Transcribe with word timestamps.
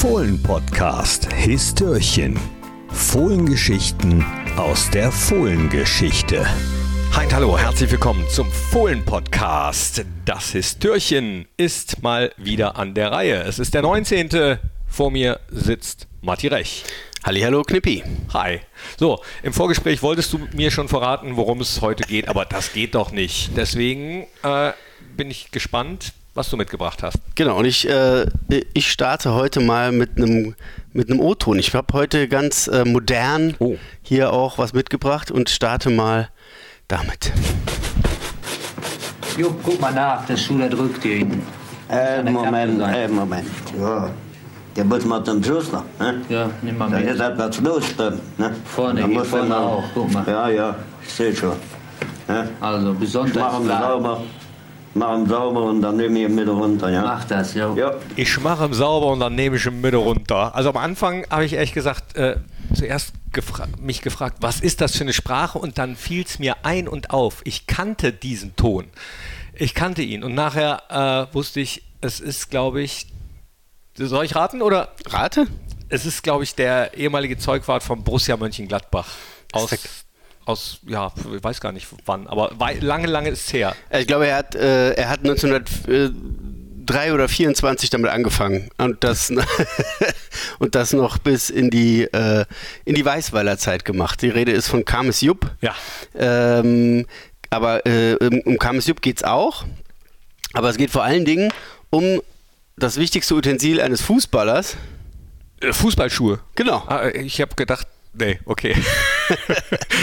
Fohlen-Podcast 0.00 1.30
Histörchen. 1.34 2.40
Fohlengeschichten 2.88 4.24
aus 4.56 4.88
der 4.88 5.12
Fohlengeschichte. 5.12 6.46
Hi 7.12 7.26
hallo, 7.30 7.58
herzlich 7.58 7.90
willkommen 7.90 8.26
zum 8.30 8.50
Fohlen-Podcast. 8.50 10.06
Das 10.24 10.52
Histörchen 10.52 11.46
ist 11.58 12.02
mal 12.02 12.32
wieder 12.38 12.76
an 12.76 12.94
der 12.94 13.12
Reihe. 13.12 13.42
Es 13.42 13.58
ist 13.58 13.74
der 13.74 13.82
19. 13.82 14.56
Vor 14.88 15.10
mir 15.10 15.38
sitzt 15.50 16.08
Matti 16.22 16.48
Rech. 16.48 16.84
Hallo 17.22 17.62
Knippi. 17.62 18.02
Hi. 18.32 18.60
So, 18.98 19.20
im 19.42 19.52
Vorgespräch 19.52 20.02
wolltest 20.02 20.32
du 20.32 20.40
mir 20.54 20.70
schon 20.70 20.88
verraten, 20.88 21.36
worum 21.36 21.60
es 21.60 21.82
heute 21.82 22.04
geht, 22.04 22.26
aber 22.26 22.46
das 22.46 22.72
geht 22.72 22.94
doch 22.94 23.12
nicht. 23.12 23.50
Deswegen 23.54 24.26
äh, 24.42 24.72
bin 25.14 25.30
ich 25.30 25.50
gespannt, 25.50 26.14
was 26.34 26.48
du 26.50 26.56
mitgebracht 26.56 27.02
hast. 27.02 27.18
Genau, 27.34 27.58
und 27.58 27.64
ich, 27.64 27.88
äh, 27.88 28.26
ich 28.72 28.90
starte 28.90 29.34
heute 29.34 29.60
mal 29.60 29.92
mit 29.92 30.16
einem 30.16 30.54
mit 30.92 31.08
einem 31.10 31.20
O-Ton. 31.20 31.58
Ich 31.58 31.72
habe 31.74 31.92
heute 31.92 32.26
ganz 32.28 32.66
äh, 32.66 32.84
modern 32.84 33.54
oh. 33.60 33.76
hier 34.02 34.32
auch 34.32 34.58
was 34.58 34.72
mitgebracht 34.72 35.30
und 35.30 35.48
starte 35.48 35.88
mal 35.90 36.28
damit. 36.88 37.32
Jo, 39.38 39.54
guck 39.62 39.80
mal 39.80 39.92
nach, 39.92 40.26
der 40.26 40.36
Schuh, 40.36 40.58
der 40.58 40.68
drückt 40.68 41.02
hier 41.02 41.18
hinten. 41.18 41.42
Äh, 41.88 42.22
Moment, 42.24 42.80
äh, 42.82 43.08
Moment. 43.08 43.48
Ja. 43.78 44.10
Der 44.76 44.84
muss 44.84 45.04
mal 45.04 45.22
zum 45.24 45.42
Schuster. 45.42 45.84
Ne? 45.98 46.20
Ja, 46.28 46.50
nimm 46.62 46.78
mal 46.78 46.90
Da 46.90 46.98
mit. 46.98 47.08
ist 47.10 47.20
etwas 47.20 47.60
los 47.60 47.84
drin. 47.96 48.20
Ne? 48.38 48.54
Vorne, 48.64 49.00
Da 49.02 49.06
hier 49.08 49.24
vorne 49.24 49.56
auch, 49.56 49.84
guck 49.94 50.12
mal. 50.12 50.24
Ja, 50.26 50.48
ja, 50.48 50.76
ich 51.02 51.12
sehe 51.12 51.34
schon. 51.34 51.54
Ne? 52.28 52.48
Also, 52.60 52.94
bis 52.94 53.08
Ich 53.08 53.12
Sonntag 53.12 53.40
mache 53.52 53.62
ihn 53.62 53.66
klar. 53.66 53.82
sauber, 53.90 54.22
mache 54.94 55.18
ihn 55.18 55.26
sauber 55.26 55.64
und 55.64 55.82
dann 55.82 55.96
nehme 55.96 56.18
ich 56.18 56.28
ihn 56.28 56.38
wieder 56.38 56.52
runter. 56.52 56.90
Ja? 56.90 57.02
Mach 57.02 57.24
das, 57.24 57.54
jo. 57.54 57.74
Ja. 57.76 57.94
Ich 58.16 58.40
mache 58.40 58.66
ihn 58.66 58.72
sauber 58.72 59.08
und 59.08 59.20
dann 59.20 59.34
nehme 59.34 59.56
ich 59.56 59.66
ihn 59.66 59.80
mit 59.80 59.94
runter. 59.94 60.54
Also 60.54 60.70
am 60.70 60.76
Anfang 60.76 61.26
habe 61.30 61.44
ich 61.44 61.52
ehrlich 61.52 61.72
gesagt 61.72 62.16
äh, 62.16 62.36
zuerst 62.74 63.12
gefra 63.32 63.66
mich 63.80 64.02
gefragt, 64.02 64.38
was 64.40 64.60
ist 64.60 64.80
das 64.80 64.96
für 64.96 65.04
eine 65.04 65.12
Sprache? 65.12 65.58
Und 65.58 65.78
dann 65.78 65.96
fiel 65.96 66.24
es 66.24 66.38
mir 66.38 66.56
ein 66.64 66.88
und 66.88 67.10
auf. 67.10 67.42
Ich 67.44 67.66
kannte 67.66 68.12
diesen 68.12 68.56
Ton. 68.56 68.86
Ich 69.54 69.74
kannte 69.74 70.02
ihn. 70.02 70.24
Und 70.24 70.34
nachher 70.34 71.28
äh, 71.30 71.34
wusste 71.34 71.60
ich, 71.60 71.82
es 72.00 72.20
ist, 72.20 72.50
glaube 72.50 72.82
ich, 72.82 73.06
soll 73.96 74.24
ich 74.24 74.34
raten 74.34 74.62
oder? 74.62 74.92
Rate? 75.06 75.46
Es 75.88 76.06
ist, 76.06 76.22
glaube 76.22 76.44
ich, 76.44 76.54
der 76.54 76.94
ehemalige 76.94 77.36
Zeugwart 77.36 77.82
von 77.82 78.02
Borussia 78.04 78.36
Mönchengladbach. 78.36 79.08
Aus, 79.52 79.76
aus, 80.50 80.80
ja, 80.86 81.12
ich 81.34 81.42
weiß 81.42 81.60
gar 81.60 81.72
nicht 81.72 81.86
wann, 82.04 82.26
aber 82.26 82.50
lange, 82.80 83.06
lange 83.06 83.30
ist 83.30 83.46
es 83.46 83.52
her. 83.52 83.74
Ich 83.90 84.06
glaube, 84.06 84.26
er 84.26 84.36
hat, 84.36 84.54
äh, 84.54 84.92
er 84.92 85.08
hat 85.08 85.20
1903 85.20 87.14
oder 87.14 87.28
24 87.28 87.90
damit 87.90 88.10
angefangen 88.10 88.68
und 88.78 89.02
das, 89.04 89.32
und 90.58 90.74
das 90.74 90.92
noch 90.92 91.18
bis 91.18 91.50
in 91.50 91.70
die, 91.70 92.02
äh, 92.04 92.44
in 92.84 92.94
die 92.94 93.04
Weißweiler 93.04 93.58
Zeit 93.58 93.84
gemacht. 93.84 94.22
Die 94.22 94.28
Rede 94.28 94.52
ist 94.52 94.68
von 94.68 94.84
Kames 94.84 95.20
Jupp. 95.20 95.50
Ja. 95.60 95.74
Ähm, 96.14 97.06
aber 97.50 97.86
äh, 97.86 98.16
um, 98.44 98.58
Kames 98.58 98.86
Jupp 98.86 99.02
geht 99.02 99.18
es 99.18 99.24
auch. 99.24 99.64
Aber 100.52 100.68
es 100.68 100.76
geht 100.76 100.90
vor 100.90 101.04
allen 101.04 101.24
Dingen 101.24 101.52
um 101.90 102.20
das 102.76 102.96
wichtigste 102.96 103.34
Utensil 103.34 103.80
eines 103.80 104.00
Fußballers. 104.02 104.76
Äh, 105.60 105.72
Fußballschuhe. 105.72 106.40
Genau. 106.54 106.84
Ah, 106.86 107.08
ich 107.08 107.40
habe 107.40 107.54
gedacht, 107.54 107.86
nee, 108.14 108.38
okay. 108.44 108.74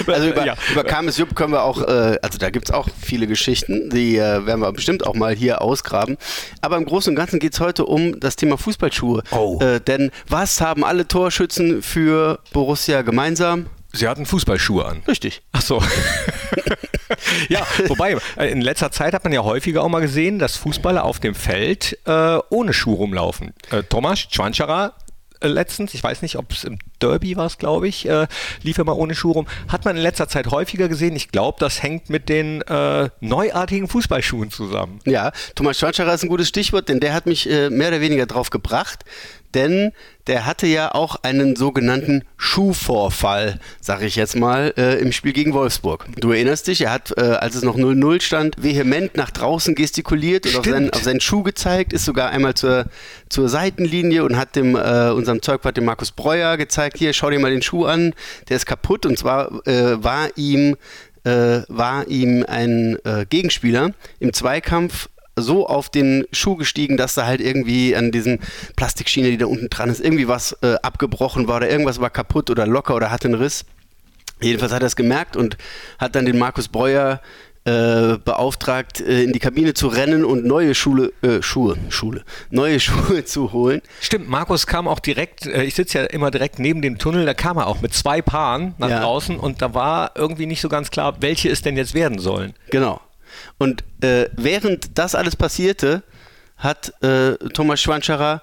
Also 0.07 0.29
über, 0.29 0.45
ja. 0.45 0.55
über 0.71 0.83
Kames 0.83 1.17
Jupp 1.17 1.35
können 1.35 1.51
wir 1.51 1.63
auch, 1.63 1.81
äh, 1.81 2.17
also 2.21 2.37
da 2.37 2.49
gibt 2.49 2.69
es 2.69 2.73
auch 2.73 2.87
viele 3.01 3.27
Geschichten, 3.27 3.89
die 3.89 4.17
äh, 4.17 4.45
werden 4.45 4.61
wir 4.61 4.71
bestimmt 4.71 5.05
auch 5.05 5.15
mal 5.15 5.35
hier 5.35 5.61
ausgraben. 5.61 6.17
Aber 6.61 6.77
im 6.77 6.85
Großen 6.85 7.11
und 7.11 7.15
Ganzen 7.15 7.39
geht 7.39 7.53
es 7.53 7.59
heute 7.59 7.85
um 7.85 8.19
das 8.19 8.35
Thema 8.35 8.57
Fußballschuhe. 8.57 9.23
Oh. 9.31 9.59
Äh, 9.59 9.81
denn 9.81 10.11
was 10.29 10.61
haben 10.61 10.85
alle 10.85 11.07
Torschützen 11.07 11.81
für 11.81 12.39
Borussia 12.53 13.01
gemeinsam? 13.01 13.67
Sie 13.93 14.07
hatten 14.07 14.25
Fußballschuhe 14.25 14.85
an. 14.85 15.01
Richtig. 15.07 15.41
Ach 15.51 15.61
so. 15.61 15.81
ja, 17.49 17.65
wobei, 17.87 18.17
äh, 18.37 18.51
in 18.51 18.61
letzter 18.61 18.91
Zeit 18.91 19.13
hat 19.13 19.23
man 19.23 19.33
ja 19.33 19.43
häufiger 19.43 19.83
auch 19.83 19.89
mal 19.89 20.01
gesehen, 20.01 20.39
dass 20.39 20.55
Fußballer 20.57 21.03
auf 21.03 21.19
dem 21.19 21.35
Feld 21.35 21.97
äh, 22.05 22.37
ohne 22.49 22.73
Schuh 22.73 22.93
rumlaufen. 22.93 23.53
Äh, 23.71 23.83
Thomas 23.83 24.19
Schwanscherer 24.19 24.93
letztens, 25.41 25.93
ich 25.93 26.03
weiß 26.03 26.21
nicht, 26.21 26.37
ob 26.37 26.51
es 26.51 26.63
im 26.63 26.79
Derby 27.01 27.35
war, 27.35 27.47
glaube 27.57 27.87
ich, 27.87 28.07
äh, 28.07 28.27
lief 28.63 28.77
er 28.77 28.83
mal 28.83 28.93
ohne 28.93 29.15
Schuh 29.15 29.31
rum. 29.31 29.47
Hat 29.67 29.85
man 29.85 29.95
in 29.95 30.01
letzter 30.01 30.27
Zeit 30.27 30.47
häufiger 30.47 30.87
gesehen. 30.87 31.15
Ich 31.15 31.29
glaube, 31.29 31.57
das 31.59 31.81
hängt 31.83 32.09
mit 32.09 32.29
den 32.29 32.61
äh, 32.63 33.09
neuartigen 33.19 33.87
Fußballschuhen 33.87 34.51
zusammen. 34.51 34.99
Ja, 35.05 35.31
Thomas 35.55 35.79
Schwanscherer 35.79 36.13
ist 36.13 36.23
ein 36.23 36.29
gutes 36.29 36.47
Stichwort, 36.47 36.89
denn 36.89 36.99
der 36.99 37.13
hat 37.13 37.25
mich 37.25 37.49
äh, 37.49 37.69
mehr 37.69 37.89
oder 37.89 38.01
weniger 38.01 38.25
drauf 38.25 38.49
gebracht. 38.49 39.05
Denn 39.53 39.91
der 40.27 40.45
hatte 40.45 40.67
ja 40.67 40.93
auch 40.93 41.17
einen 41.23 41.55
sogenannten 41.55 42.23
Schuhvorfall, 42.35 43.59
sag 43.79 44.01
ich 44.01 44.15
jetzt 44.15 44.35
mal, 44.35 44.73
äh, 44.77 44.99
im 44.99 45.11
Spiel 45.11 45.31
gegen 45.33 45.53
Wolfsburg. 45.53 46.05
Du 46.17 46.31
erinnerst 46.31 46.67
dich, 46.67 46.81
er 46.81 46.91
hat, 46.91 47.13
äh, 47.17 47.21
als 47.21 47.55
es 47.55 47.63
noch 47.63 47.77
0-0 47.77 48.21
stand, 48.21 48.55
vehement 48.61 49.15
nach 49.15 49.31
draußen 49.31 49.73
gestikuliert 49.73 50.45
und 50.45 50.57
auf 50.57 50.65
seinen, 50.65 50.89
auf 50.91 51.03
seinen 51.03 51.21
Schuh 51.21 51.43
gezeigt, 51.43 51.93
ist 51.93 52.05
sogar 52.05 52.29
einmal 52.29 52.55
zur, 52.55 52.85
zur 53.29 53.47
Seitenlinie 53.47 54.25
und 54.25 54.37
hat 54.37 54.55
dem 54.55 54.75
äh, 54.75 55.11
unserem 55.11 55.41
Zeugwart, 55.41 55.77
dem 55.77 55.85
Markus 55.85 56.11
Breuer, 56.11 56.57
gezeigt, 56.57 56.97
hier, 56.97 57.13
schau 57.13 57.29
dir 57.29 57.39
mal 57.39 57.51
den 57.51 57.61
Schuh 57.61 57.85
an, 57.85 58.13
der 58.49 58.57
ist 58.57 58.65
kaputt. 58.65 59.05
Und 59.05 59.17
zwar 59.17 59.65
äh, 59.65 60.03
war 60.03 60.29
ihm 60.35 60.75
äh, 61.23 61.63
war 61.67 62.07
ihm 62.07 62.45
ein 62.47 62.97
äh, 63.03 63.25
Gegenspieler 63.29 63.91
im 64.19 64.33
Zweikampf 64.33 65.09
so 65.37 65.67
auf 65.67 65.89
den 65.89 66.25
Schuh 66.31 66.55
gestiegen, 66.55 66.97
dass 66.97 67.13
da 67.13 67.25
halt 67.25 67.39
irgendwie 67.41 67.95
an 67.95 68.11
diesen 68.11 68.39
Plastikschiene, 68.75 69.29
die 69.29 69.37
da 69.37 69.45
unten 69.45 69.69
dran 69.69 69.89
ist, 69.89 70.01
irgendwie 70.01 70.27
was 70.27 70.51
äh, 70.61 70.75
abgebrochen 70.81 71.47
war 71.47 71.57
oder 71.57 71.69
irgendwas 71.69 72.01
war 72.01 72.09
kaputt 72.09 72.49
oder 72.49 72.67
locker 72.67 72.95
oder 72.95 73.11
hatte 73.11 73.27
einen 73.27 73.35
Riss. 73.35 73.63
Jedenfalls 74.41 74.71
hat 74.73 74.83
er 74.83 74.87
es 74.87 74.95
gemerkt 74.95 75.35
und 75.35 75.57
hat 75.97 76.15
dann 76.15 76.25
den 76.25 76.37
Markus 76.37 76.67
Breuer 76.67 77.21
äh, 77.65 78.17
beauftragt, 78.23 79.01
äh, 79.01 79.23
in 79.23 79.33
die 79.33 79.39
Kabine 79.39 79.73
zu 79.73 79.87
rennen 79.87 80.23
und 80.23 80.45
neue 80.45 80.73
Schule, 80.73 81.11
äh, 81.21 81.41
Schuhe, 81.41 81.75
Schule, 81.89 82.23
neue 82.49 82.79
Schuhe 82.79 83.25
zu 83.25 83.51
holen. 83.51 83.81
Stimmt, 83.99 84.29
Markus 84.29 84.67
kam 84.67 84.87
auch 84.87 84.99
direkt, 84.99 85.45
äh, 85.47 85.63
ich 85.63 85.75
sitze 85.75 85.97
ja 85.99 86.05
immer 86.05 86.31
direkt 86.31 86.59
neben 86.59 86.81
dem 86.81 86.97
Tunnel, 86.97 87.25
da 87.25 87.33
kam 87.33 87.57
er 87.57 87.67
auch 87.67 87.81
mit 87.81 87.93
zwei 87.93 88.21
Paaren 88.21 88.73
nach 88.77 88.89
Ja. 88.89 89.01
draußen 89.01 89.37
und 89.37 89.61
da 89.61 89.73
war 89.73 90.11
irgendwie 90.15 90.45
nicht 90.45 90.61
so 90.61 90.69
ganz 90.69 90.91
klar, 90.91 91.17
welche 91.19 91.49
es 91.49 91.61
denn 91.61 91.75
jetzt 91.75 91.93
werden 91.93 92.19
sollen. 92.19 92.53
Genau. 92.69 93.01
Und 93.57 93.83
äh, 94.01 94.29
während 94.35 94.97
das 94.97 95.15
alles 95.15 95.35
passierte, 95.35 96.03
hat 96.57 96.91
äh, 97.03 97.33
Thomas 97.53 97.79
Schwanscherer 97.81 98.41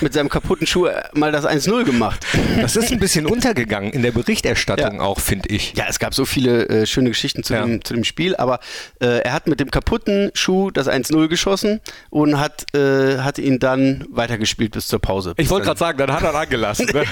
mit 0.00 0.14
seinem 0.14 0.28
kaputten 0.30 0.66
Schuh 0.66 0.86
äh, 0.86 1.02
mal 1.12 1.32
das 1.32 1.44
1-0 1.46 1.84
gemacht. 1.84 2.26
Das 2.60 2.76
ist 2.76 2.90
ein 2.90 2.98
bisschen 2.98 3.26
untergegangen 3.26 3.92
in 3.92 4.02
der 4.02 4.10
Berichterstattung 4.12 4.96
Ja. 4.96 5.00
auch, 5.02 5.20
finde 5.20 5.50
ich. 5.50 5.74
Ja, 5.76 5.84
es 5.88 5.98
gab 5.98 6.14
so 6.14 6.24
viele 6.24 6.66
äh, 6.68 6.86
schöne 6.86 7.10
Geschichten 7.10 7.42
zu, 7.42 7.52
Ja. 7.54 7.64
dem, 7.66 7.84
zu 7.84 7.92
dem 7.94 8.04
Spiel, 8.04 8.34
aber 8.36 8.60
äh, 9.00 9.18
er 9.20 9.34
hat 9.34 9.46
mit 9.48 9.60
dem 9.60 9.70
kaputten 9.70 10.30
Schuh 10.34 10.70
das 10.70 10.88
1-0 10.88 11.28
geschossen 11.28 11.80
und 12.08 12.40
hat, 12.40 12.64
äh, 12.74 13.18
hat 13.18 13.38
ihn 13.38 13.58
dann 13.58 14.06
weitergespielt 14.10 14.72
bis 14.72 14.88
zur 14.88 15.00
Pause. 15.00 15.34
Ich 15.36 15.50
wollte 15.50 15.66
gerade 15.66 15.78
sagen, 15.78 15.98
dann 15.98 16.12
hat 16.12 16.22
er 16.22 16.34
angelassen. 16.34 16.86
Ne? 16.96 17.04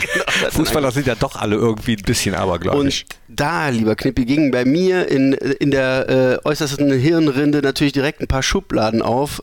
Fußballer 0.50 0.90
sind 0.92 1.06
ja 1.06 1.14
doch 1.16 1.36
alle 1.36 1.56
irgendwie 1.56 1.96
ein 1.96 2.02
bisschen 2.02 2.34
abergläubisch. 2.34 3.04
Und 3.28 3.38
da, 3.40 3.68
lieber 3.68 3.96
Knippi, 3.96 4.24
gingen 4.24 4.50
bei 4.50 4.64
mir 4.64 5.08
in, 5.08 5.32
in 5.32 5.70
der 5.70 6.40
äh, 6.44 6.48
äußersten 6.48 6.90
Hirnrinde 6.92 7.60
natürlich 7.60 7.92
direkt 7.92 8.20
ein 8.20 8.26
paar 8.28 8.42
Schubladen 8.42 9.02
auf 9.02 9.42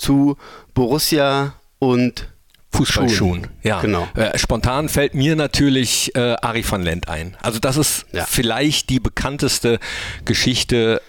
zu 0.00 0.36
Borussia 0.74 1.54
und 1.78 2.28
Fußballschuhen. 2.72 3.48
Ja, 3.62 3.80
Genau. 3.80 4.06
Äh, 4.14 4.38
spontan 4.38 4.88
fällt 4.88 5.14
mir 5.14 5.34
natürlich 5.36 6.14
äh, 6.14 6.36
Ari 6.40 6.64
van 6.68 6.82
Lent 6.82 7.08
ein. 7.08 7.36
Also 7.42 7.58
das 7.58 7.76
ist 7.76 8.06
Ja. 8.12 8.24
vielleicht 8.24 8.90
die 8.90 9.00
bekannteste 9.00 9.78
Geschichte 10.24 11.02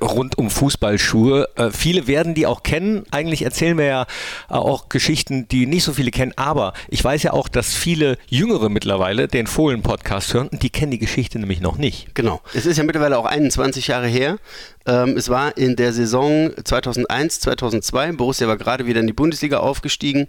rund 0.00 0.38
um 0.38 0.50
Fußballschuhe. 0.50 1.48
Äh, 1.56 1.70
viele 1.70 2.06
werden 2.06 2.34
die 2.34 2.46
auch 2.46 2.62
kennen. 2.62 3.04
Eigentlich 3.10 3.42
erzählen 3.42 3.78
wir 3.78 3.86
ja 3.86 4.02
äh, 4.48 4.54
auch 4.54 4.88
Geschichten, 4.88 5.48
die 5.48 5.66
nicht 5.66 5.84
so 5.84 5.92
viele 5.92 6.10
kennen. 6.10 6.32
Aber 6.36 6.72
ich 6.88 7.02
weiß 7.02 7.22
ja 7.22 7.32
auch, 7.32 7.48
dass 7.48 7.74
viele 7.74 8.18
Jüngere 8.28 8.68
mittlerweile 8.68 9.28
den 9.28 9.46
Fohlen-Podcast 9.46 10.34
hören 10.34 10.48
und 10.48 10.62
die 10.62 10.70
kennen 10.70 10.92
die 10.92 10.98
Geschichte 10.98 11.38
nämlich 11.38 11.60
noch 11.60 11.78
nicht. 11.78 12.14
Genau. 12.14 12.40
Es 12.54 12.66
ist 12.66 12.76
ja 12.76 12.84
mittlerweile 12.84 13.18
auch 13.18 13.26
21 13.26 13.88
Jahre 13.88 14.06
her. 14.06 14.38
Ähm, 14.86 15.16
es 15.16 15.28
war 15.28 15.56
in 15.56 15.76
der 15.76 15.92
Saison 15.92 16.50
2001, 16.62 17.40
2002. 17.40 18.12
Borussia 18.12 18.48
war 18.48 18.56
gerade 18.56 18.86
wieder 18.86 19.00
in 19.00 19.06
die 19.06 19.12
Bundesliga 19.12 19.58
aufgestiegen 19.58 20.28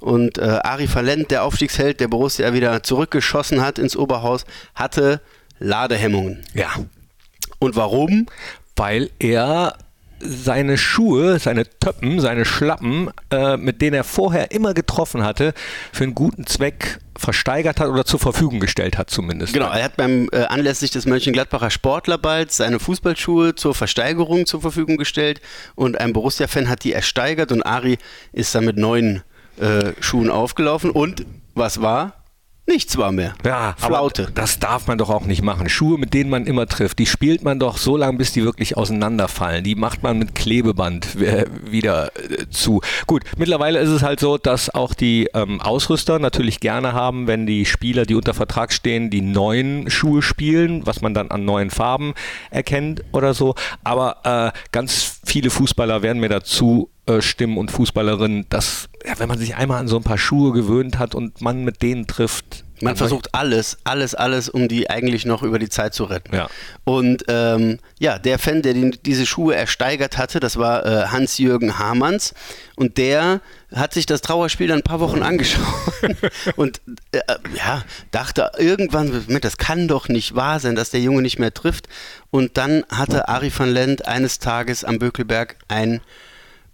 und 0.00 0.38
äh, 0.38 0.42
Ari 0.62 0.92
Valent, 0.92 1.30
der 1.30 1.44
Aufstiegsheld, 1.44 2.00
der 2.00 2.08
Borussia 2.08 2.52
wieder 2.52 2.82
zurückgeschossen 2.82 3.62
hat 3.62 3.78
ins 3.78 3.96
Oberhaus, 3.96 4.44
hatte 4.74 5.20
Ladehemmungen. 5.58 6.44
Ja. 6.54 6.70
Und 7.58 7.76
warum? 7.76 8.26
Weil 8.76 9.10
er 9.18 9.76
seine 10.20 10.78
Schuhe, 10.78 11.38
seine 11.38 11.64
Töppen, 11.78 12.20
seine 12.20 12.44
Schlappen, 12.44 13.10
äh, 13.30 13.56
mit 13.56 13.82
denen 13.82 13.94
er 13.94 14.04
vorher 14.04 14.50
immer 14.52 14.74
getroffen 14.74 15.22
hatte, 15.22 15.52
für 15.92 16.04
einen 16.04 16.14
guten 16.14 16.46
Zweck 16.46 16.98
versteigert 17.16 17.78
hat 17.78 17.88
oder 17.88 18.04
zur 18.04 18.18
Verfügung 18.18 18.58
gestellt 18.58 18.98
hat 18.98 19.10
zumindest. 19.10 19.52
Genau, 19.52 19.66
er 19.66 19.84
hat 19.84 19.96
beim 19.96 20.28
äh, 20.32 20.44
anlässlich 20.44 20.90
des 20.90 21.06
Mönchengladbacher 21.06 21.70
Sportlerballs 21.70 22.56
seine 22.56 22.80
Fußballschuhe 22.80 23.54
zur 23.54 23.74
Versteigerung 23.74 24.46
zur 24.46 24.60
Verfügung 24.60 24.96
gestellt 24.96 25.40
und 25.74 26.00
ein 26.00 26.12
Borussia-Fan 26.12 26.68
hat 26.68 26.84
die 26.84 26.92
ersteigert 26.92 27.52
und 27.52 27.62
Ari 27.62 27.98
ist 28.32 28.54
dann 28.54 28.64
mit 28.64 28.76
neuen 28.76 29.22
äh, 29.60 29.92
Schuhen 30.00 30.30
aufgelaufen 30.30 30.90
und 30.90 31.24
was 31.54 31.80
war? 31.80 32.23
Nichts 32.66 32.96
war 32.96 33.12
mehr. 33.12 33.34
Ja, 33.44 33.74
Flaute. 33.76 34.30
Das 34.34 34.58
darf 34.58 34.86
man 34.86 34.96
doch 34.96 35.10
auch 35.10 35.26
nicht 35.26 35.42
machen. 35.42 35.68
Schuhe, 35.68 35.98
mit 35.98 36.14
denen 36.14 36.30
man 36.30 36.46
immer 36.46 36.66
trifft, 36.66 36.98
die 36.98 37.04
spielt 37.04 37.44
man 37.44 37.58
doch 37.58 37.76
so 37.76 37.98
lange, 37.98 38.16
bis 38.16 38.32
die 38.32 38.42
wirklich 38.42 38.76
auseinanderfallen. 38.76 39.62
Die 39.62 39.74
macht 39.74 40.02
man 40.02 40.18
mit 40.18 40.34
Klebeband 40.34 41.14
äh, 41.16 41.44
wieder 41.62 42.10
äh, 42.16 42.48
zu. 42.48 42.80
Gut, 43.06 43.22
mittlerweile 43.36 43.80
ist 43.80 43.90
es 43.90 44.02
halt 44.02 44.18
so, 44.18 44.38
dass 44.38 44.74
auch 44.74 44.94
die 44.94 45.28
ähm, 45.34 45.60
Ausrüster 45.60 46.18
natürlich 46.18 46.58
gerne 46.58 46.94
haben, 46.94 47.26
wenn 47.26 47.44
die 47.46 47.66
Spieler, 47.66 48.06
die 48.06 48.14
unter 48.14 48.32
Vertrag 48.32 48.72
stehen, 48.72 49.10
die 49.10 49.20
neuen 49.20 49.90
Schuhe 49.90 50.22
spielen, 50.22 50.86
was 50.86 51.02
man 51.02 51.12
dann 51.12 51.30
an 51.30 51.44
neuen 51.44 51.68
Farben 51.68 52.14
erkennt 52.50 53.02
oder 53.12 53.34
so. 53.34 53.54
Aber 53.82 54.52
äh, 54.54 54.58
ganz 54.72 55.20
viele 55.26 55.50
Fußballer 55.50 56.00
werden 56.00 56.20
mir 56.20 56.30
dazu 56.30 56.90
stimmen 57.20 57.58
und 57.58 57.70
Fußballerinnen, 57.70 58.46
dass 58.48 58.88
ja, 59.06 59.18
wenn 59.18 59.28
man 59.28 59.38
sich 59.38 59.56
einmal 59.56 59.80
an 59.80 59.88
so 59.88 59.96
ein 59.96 60.02
paar 60.02 60.16
Schuhe 60.16 60.52
gewöhnt 60.52 60.98
hat 60.98 61.14
und 61.14 61.42
man 61.42 61.64
mit 61.64 61.82
denen 61.82 62.06
trifft. 62.06 62.64
Man 62.80 62.96
versucht 62.96 63.34
alles, 63.34 63.78
alles, 63.84 64.14
alles, 64.14 64.48
um 64.48 64.66
die 64.66 64.90
eigentlich 64.90 65.24
noch 65.26 65.42
über 65.42 65.58
die 65.58 65.68
Zeit 65.68 65.94
zu 65.94 66.04
retten. 66.04 66.34
Ja. 66.34 66.48
Und 66.84 67.24
ähm, 67.28 67.78
ja, 67.98 68.18
der 68.18 68.38
Fan, 68.38 68.62
der 68.62 68.74
die, 68.74 68.90
diese 68.90 69.26
Schuhe 69.26 69.54
ersteigert 69.54 70.18
hatte, 70.18 70.40
das 70.40 70.56
war 70.56 70.84
äh, 70.84 71.06
Hans-Jürgen 71.06 71.78
Hamanns. 71.78 72.34
Und 72.76 72.98
der 72.98 73.40
hat 73.74 73.94
sich 73.94 74.06
das 74.06 74.22
Trauerspiel 74.22 74.68
dann 74.68 74.78
ein 74.78 74.82
paar 74.82 75.00
Wochen 75.00 75.22
angeschaut 75.22 75.62
und 76.56 76.80
äh, 77.12 77.20
ja, 77.56 77.84
dachte 78.10 78.50
irgendwann, 78.58 79.24
das 79.40 79.56
kann 79.56 79.86
doch 79.86 80.08
nicht 80.08 80.34
wahr 80.34 80.60
sein, 80.60 80.74
dass 80.74 80.90
der 80.90 81.00
Junge 81.00 81.22
nicht 81.22 81.38
mehr 81.38 81.54
trifft. 81.54 81.88
Und 82.30 82.56
dann 82.56 82.84
hatte 82.90 83.28
Ari 83.28 83.52
van 83.56 83.70
Lent 83.70 84.06
eines 84.06 84.40
Tages 84.40 84.84
am 84.84 84.98
Bökelberg 84.98 85.56
ein 85.68 86.00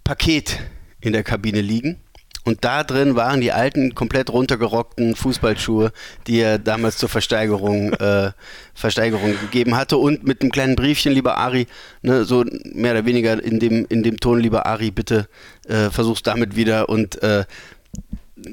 Paket 0.04 0.58
in 1.00 1.12
der 1.12 1.22
Kabine 1.22 1.60
liegen. 1.60 2.00
Und 2.44 2.64
da 2.64 2.84
drin 2.84 3.16
waren 3.16 3.40
die 3.40 3.52
alten, 3.52 3.94
komplett 3.94 4.30
runtergerockten 4.30 5.14
Fußballschuhe, 5.14 5.92
die 6.26 6.40
er 6.40 6.58
damals 6.58 6.96
zur 6.96 7.08
Versteigerung, 7.08 7.92
äh, 7.94 8.32
Versteigerung 8.74 9.38
gegeben 9.40 9.76
hatte. 9.76 9.98
Und 9.98 10.26
mit 10.26 10.40
einem 10.40 10.50
kleinen 10.50 10.74
Briefchen, 10.74 11.12
lieber 11.12 11.36
Ari, 11.36 11.66
ne, 12.02 12.24
so 12.24 12.44
mehr 12.72 12.92
oder 12.92 13.04
weniger 13.04 13.42
in 13.42 13.60
dem, 13.60 13.86
in 13.88 14.02
dem 14.02 14.18
Ton, 14.18 14.40
lieber 14.40 14.66
Ari, 14.66 14.90
bitte 14.90 15.28
äh, 15.68 15.90
versuch's 15.90 16.22
damit 16.22 16.56
wieder 16.56 16.88
und 16.88 17.22
äh, 17.22 17.44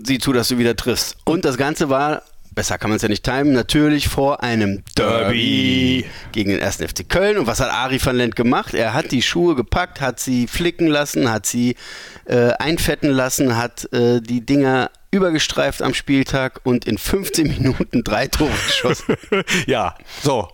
sieh 0.04 0.20
zu, 0.20 0.34
dass 0.34 0.50
du 0.50 0.58
wieder 0.58 0.76
triffst. 0.76 1.18
Und 1.24 1.46
das 1.46 1.58
Ganze 1.58 1.90
war 1.90 2.24
besser 2.58 2.80
kann 2.80 2.90
man 2.90 2.96
es 2.96 3.04
ja 3.04 3.08
nicht 3.08 3.24
timen, 3.24 3.54
natürlich 3.54 4.08
vor 4.08 4.42
einem 4.42 4.84
Derby 4.98 6.06
gegen 6.32 6.50
den 6.50 6.62
1. 6.62 6.78
FC 6.78 7.08
Köln. 7.08 7.38
Und 7.38 7.46
was 7.46 7.60
hat 7.60 7.72
Ari 7.72 8.04
van 8.04 8.16
Lent 8.16 8.36
gemacht? 8.36 8.74
Er 8.74 8.96
hat 8.96 9.12
die 9.12 9.22
Schuhe 9.22 9.54
gepackt, 9.54 10.02
hat 10.02 10.20
sie 10.20 10.48
flicken 10.48 10.88
lassen, 10.88 11.32
hat 11.32 11.46
sie 11.46 11.76
äh, 12.26 12.50
einfetten 12.54 13.12
lassen, 13.12 13.58
hat 13.58 13.88
äh, 13.94 14.22
die 14.22 14.44
Dinger 14.44 14.90
übergestreift 15.12 15.84
am 15.84 15.94
Spieltag 15.94 16.62
und 16.64 16.86
in 16.86 16.98
15 16.98 17.48
Minuten 17.48 18.04
drei 18.04 18.26
Tore 18.26 18.50
geschossen. 18.50 19.16
ja, 19.68 19.96
so. 20.24 20.48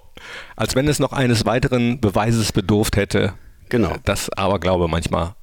Als 0.57 0.75
wenn 0.75 0.89
es 0.89 1.00
noch 1.00 1.13
eines 1.13 1.45
weiteren 1.45 2.01
Beweises 2.01 2.51
bedurft 2.51 2.97
hätte. 2.97 3.33
Genau. 3.69 3.95
Das 4.03 4.29
aber 4.29 4.59
glaube 4.59 4.89
manchmal 4.89 5.35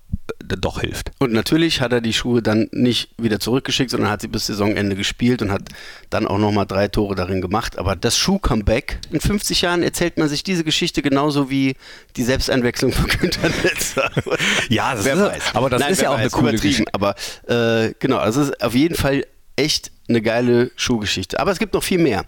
doch 0.45 0.81
hilft. 0.81 1.11
Und 1.19 1.33
natürlich 1.33 1.81
hat 1.81 1.93
er 1.93 2.01
die 2.01 2.13
Schuhe 2.13 2.43
dann 2.43 2.69
nicht 2.73 3.11
wieder 3.19 3.41
zurückgeschickt, 3.41 3.91
sondern 3.91 4.11
hat 4.11 4.21
sie 4.21 4.29
bis 4.29 4.47
Saisonende 4.47 4.97
gespielt 4.97 5.43
und 5.43 5.53
hat 5.53 5.63
dann 6.11 6.27
auch 6.27 6.39
nochmal 6.39 6.67
drei 6.67 6.89
Tore 6.89 7.15
darin 7.15 7.41
gemacht. 7.41 7.79
Aber 7.79 7.97
das 7.97 8.17
Schuh-Comeback, 8.17 8.99
in 9.11 9.21
50 9.21 9.63
Jahren 9.63 9.83
erzählt 9.83 10.19
man 10.19 10.29
sich 10.29 10.43
diese 10.43 10.65
Geschichte 10.65 11.03
genauso 11.03 11.51
wie 11.51 11.77
die 12.17 12.25
Selbsteinwechslung 12.25 12.93
von 12.93 13.07
Günther 13.07 13.51
Netzer. 13.63 14.11
Ja, 14.69 14.95
das 14.95 15.05
wer 15.05 15.15
ist, 15.15 15.21
weiß. 15.21 15.43
aber 15.55 15.71
das 15.71 15.81
Nein, 15.81 15.93
ist 15.93 16.03
ja 16.03 16.11
auch 16.11 16.15
eine 16.15 16.27
weiß, 16.27 16.33
coole 16.33 16.51
übertrieben. 16.51 16.85
Geschichte. 16.85 16.95
Aber 16.95 17.15
äh, 17.47 17.95
genau, 17.99 18.19
also 18.19 18.43
es 18.43 18.49
ist 18.51 18.63
auf 18.63 18.75
jeden 18.75 18.95
Fall 18.95 19.25
echt 19.57 19.91
eine 20.09 20.23
geile 20.23 20.71
Schuhgeschichte. 20.77 21.39
Aber 21.39 21.51
es 21.53 21.59
gibt 21.59 21.75
noch 21.75 21.83
viel 21.83 21.99
mehr. 21.99 22.25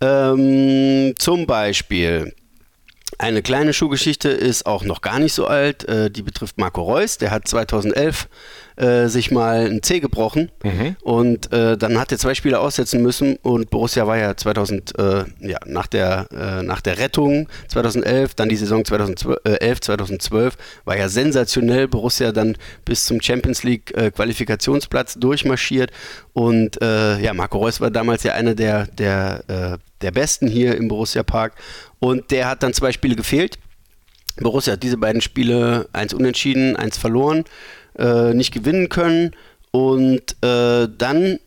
Ähm, 0.00 1.14
zum 1.18 1.46
Beispiel 1.46 2.34
eine 3.18 3.42
kleine 3.42 3.72
Schuhgeschichte 3.72 4.28
ist 4.28 4.66
auch 4.66 4.84
noch 4.84 5.00
gar 5.00 5.18
nicht 5.18 5.32
so 5.32 5.46
alt. 5.46 5.88
Äh, 5.88 6.10
die 6.10 6.22
betrifft 6.22 6.58
Marco 6.58 6.82
Reus. 6.82 7.18
Der 7.18 7.30
hat 7.30 7.48
2011 7.48 8.28
äh, 8.76 9.08
sich 9.08 9.30
mal 9.30 9.66
ein 9.66 9.82
C 9.82 10.00
gebrochen 10.00 10.50
und 11.02 11.52
äh, 11.52 11.78
dann 11.78 11.98
hat 11.98 12.12
er 12.12 12.18
zwei 12.18 12.34
Spiele 12.34 12.60
aussetzen 12.60 13.02
müssen 13.02 13.36
und 13.36 13.70
Borussia 13.70 14.06
war 14.06 14.18
ja 14.18 14.36
2000 14.36 14.98
äh, 14.98 15.24
ja 15.40 15.58
nach 15.64 15.86
der 15.86 16.26
äh, 16.30 16.62
nach 16.62 16.82
der 16.82 16.98
Rettung 16.98 17.48
2011 17.68 18.34
dann 18.34 18.48
die 18.48 18.56
Saison 18.56 18.84
2011 18.84 19.80
2012 19.80 20.56
war 20.84 20.96
ja 20.96 21.08
sensationell 21.08 21.88
Borussia 21.88 22.32
dann 22.32 22.56
bis 22.84 23.06
zum 23.06 23.22
Champions 23.22 23.62
League 23.62 23.96
äh, 23.96 24.10
Qualifikationsplatz 24.10 25.14
durchmarschiert 25.14 25.90
und 26.34 26.80
äh, 26.82 27.18
ja 27.18 27.32
Marco 27.32 27.58
Reus 27.58 27.80
war 27.80 27.90
damals 27.90 28.24
ja 28.24 28.34
einer 28.34 28.54
der 28.54 28.86
der 28.88 29.44
äh, 29.48 29.78
der 30.02 30.10
besten 30.10 30.46
hier 30.46 30.76
im 30.76 30.88
Borussia 30.88 31.22
Park 31.22 31.54
und 31.98 32.30
der 32.30 32.48
hat 32.48 32.62
dann 32.62 32.72
zwei 32.72 32.92
Spiele 32.92 33.16
gefehlt 33.16 33.58
Borussia 34.40 34.74
hat 34.74 34.82
diese 34.82 34.98
beiden 34.98 35.20
Spiele, 35.20 35.88
eins 35.92 36.12
unentschieden, 36.12 36.76
eins 36.76 36.98
verloren, 36.98 37.44
äh, 37.98 38.34
nicht 38.34 38.52
gewinnen 38.52 38.88
können. 38.88 39.32
Und 39.70 40.36
äh, 40.42 40.88
dann 40.96 41.38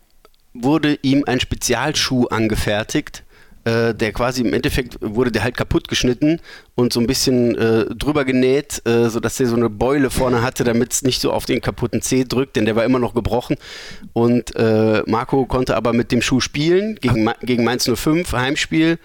wurde 0.52 0.98
ihm 1.02 1.24
ein 1.26 1.40
Spezialschuh 1.40 2.26
angefertigt, 2.26 3.22
äh, 3.64 3.94
der 3.94 4.12
quasi 4.12 4.42
im 4.42 4.52
Endeffekt 4.52 4.96
wurde 5.00 5.30
der 5.30 5.44
halt 5.44 5.56
kaputt 5.56 5.86
geschnitten 5.86 6.40
und 6.74 6.92
so 6.92 6.98
ein 6.98 7.06
bisschen 7.06 7.56
äh, 7.56 7.84
drüber 7.94 8.24
genäht, 8.24 8.82
äh, 8.86 9.08
sodass 9.08 9.38
er 9.38 9.46
so 9.46 9.56
eine 9.56 9.70
Beule 9.70 10.10
vorne 10.10 10.42
hatte, 10.42 10.64
damit 10.64 10.92
es 10.92 11.02
nicht 11.02 11.20
so 11.20 11.32
auf 11.32 11.44
den 11.44 11.60
kaputten 11.60 12.02
Zeh 12.02 12.24
drückt, 12.24 12.56
denn 12.56 12.64
der 12.64 12.74
war 12.74 12.84
immer 12.84 12.98
noch 12.98 13.14
gebrochen. 13.14 13.56
Und 14.12 14.56
äh, 14.56 15.02
Marco 15.06 15.46
konnte 15.46 15.76
aber 15.76 15.92
mit 15.92 16.10
dem 16.10 16.22
Schuh 16.22 16.40
spielen 16.40 16.96
gegen, 16.96 17.30
gegen 17.42 17.62
Mainz 17.62 17.88
05, 17.88 18.32
Heimspiel 18.32 18.98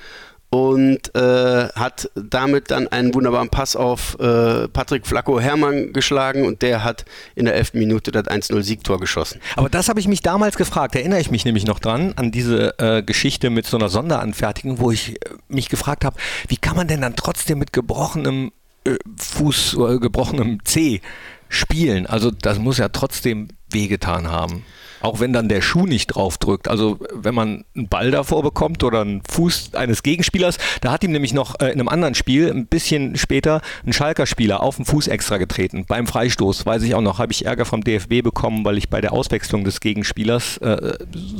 und 0.56 1.14
äh, 1.16 1.68
hat 1.76 2.10
damit 2.16 2.72
dann 2.72 2.88
einen 2.88 3.14
wunderbaren 3.14 3.50
Pass 3.50 3.76
auf 3.76 4.18
äh, 4.22 4.70
Patrick 4.70 5.06
Flacco 5.06 5.38
Hermann 5.38 5.92
geschlagen 5.92 6.46
und 6.46 6.62
der 6.62 6.82
hat 6.86 7.04
in 7.36 7.44
der 7.44 7.56
11. 7.56 7.74
Minute 7.74 8.12
das 8.12 8.24
1-0 8.24 8.64
Siegtor 8.64 9.02
geschossen. 9.02 9.42
Aber 9.58 9.68
das 9.68 9.90
habe 9.90 10.00
ich 10.00 10.08
mich 10.08 10.22
damals 10.22 10.56
gefragt, 10.56 10.96
erinnere 10.96 11.20
ich 11.20 11.30
mich 11.30 11.44
nämlich 11.44 11.66
noch 11.66 11.80
dran, 11.80 12.14
an 12.16 12.32
diese 12.32 12.80
äh, 12.80 13.04
Geschichte 13.04 13.50
mit 13.50 13.66
so 13.66 13.76
einer 13.76 13.90
Sonderanfertigung, 13.90 14.80
wo 14.80 14.92
ich 14.92 15.16
äh, 15.16 15.30
mich 15.50 15.68
gefragt 15.68 16.06
habe, 16.06 16.16
wie 16.48 16.58
kann 16.58 16.78
man 16.78 16.88
denn 16.88 17.02
dann 17.02 17.18
trotzdem 17.18 17.60
mit 17.60 17.74
gebrochenem 17.74 18.54
äh, 18.86 18.96
Fuß, 19.18 19.74
äh, 19.74 20.00
gebrochenem 20.00 20.64
C 20.64 21.02
spielen? 21.50 22.06
Also 22.06 22.32
das 22.32 22.60
muss 22.60 22.78
ja 22.78 22.88
trotzdem 22.88 23.50
wehgetan 23.70 24.32
haben. 24.32 24.64
Auch 25.02 25.20
wenn 25.20 25.34
dann 25.34 25.50
der 25.50 25.62
Schuh 25.62 25.86
nicht 25.86 26.08
drauf 26.08 26.38
drückt. 26.38 26.68
Also 26.68 27.00
wenn 27.14 27.36
man 27.36 27.66
einen 27.76 27.88
Ball 27.88 28.12
davor 28.12 28.44
bekommt 28.44 28.84
oder 28.84 29.02
einen 29.02 29.22
Fuß 29.30 29.74
eines 29.74 30.04
Gegenspielers, 30.04 30.58
da 30.82 30.92
hat 30.92 31.04
ihm 31.04 31.12
nämlich 31.12 31.34
noch 31.34 31.60
äh, 31.60 31.66
in 31.66 31.80
einem 31.80 31.90
anderen 31.90 32.16
Spiel, 32.16 32.50
ein 32.50 32.68
bisschen 32.68 33.18
später, 33.18 33.62
ein 33.86 33.94
Schalker 33.94 34.26
Spieler 34.26 34.62
auf 34.62 34.78
den 34.78 34.86
Fuß 34.86 35.08
extra 35.08 35.38
getreten. 35.38 35.86
Beim 35.88 36.08
Freistoß, 36.08 36.66
weiß 36.66 36.84
ich 36.84 36.96
auch 36.96 37.02
noch, 37.02 37.20
habe 37.20 37.32
ich 37.32 37.46
Ärger 37.46 37.66
vom 37.66 37.84
DFB 37.84 38.22
bekommen, 38.24 38.66
weil 38.66 38.78
ich 38.78 38.90
bei 38.90 39.02
der 39.02 39.14
Auswechslung 39.14 39.64
des 39.64 39.80
Gegenspielers 39.80 40.58
äh, 40.58 40.98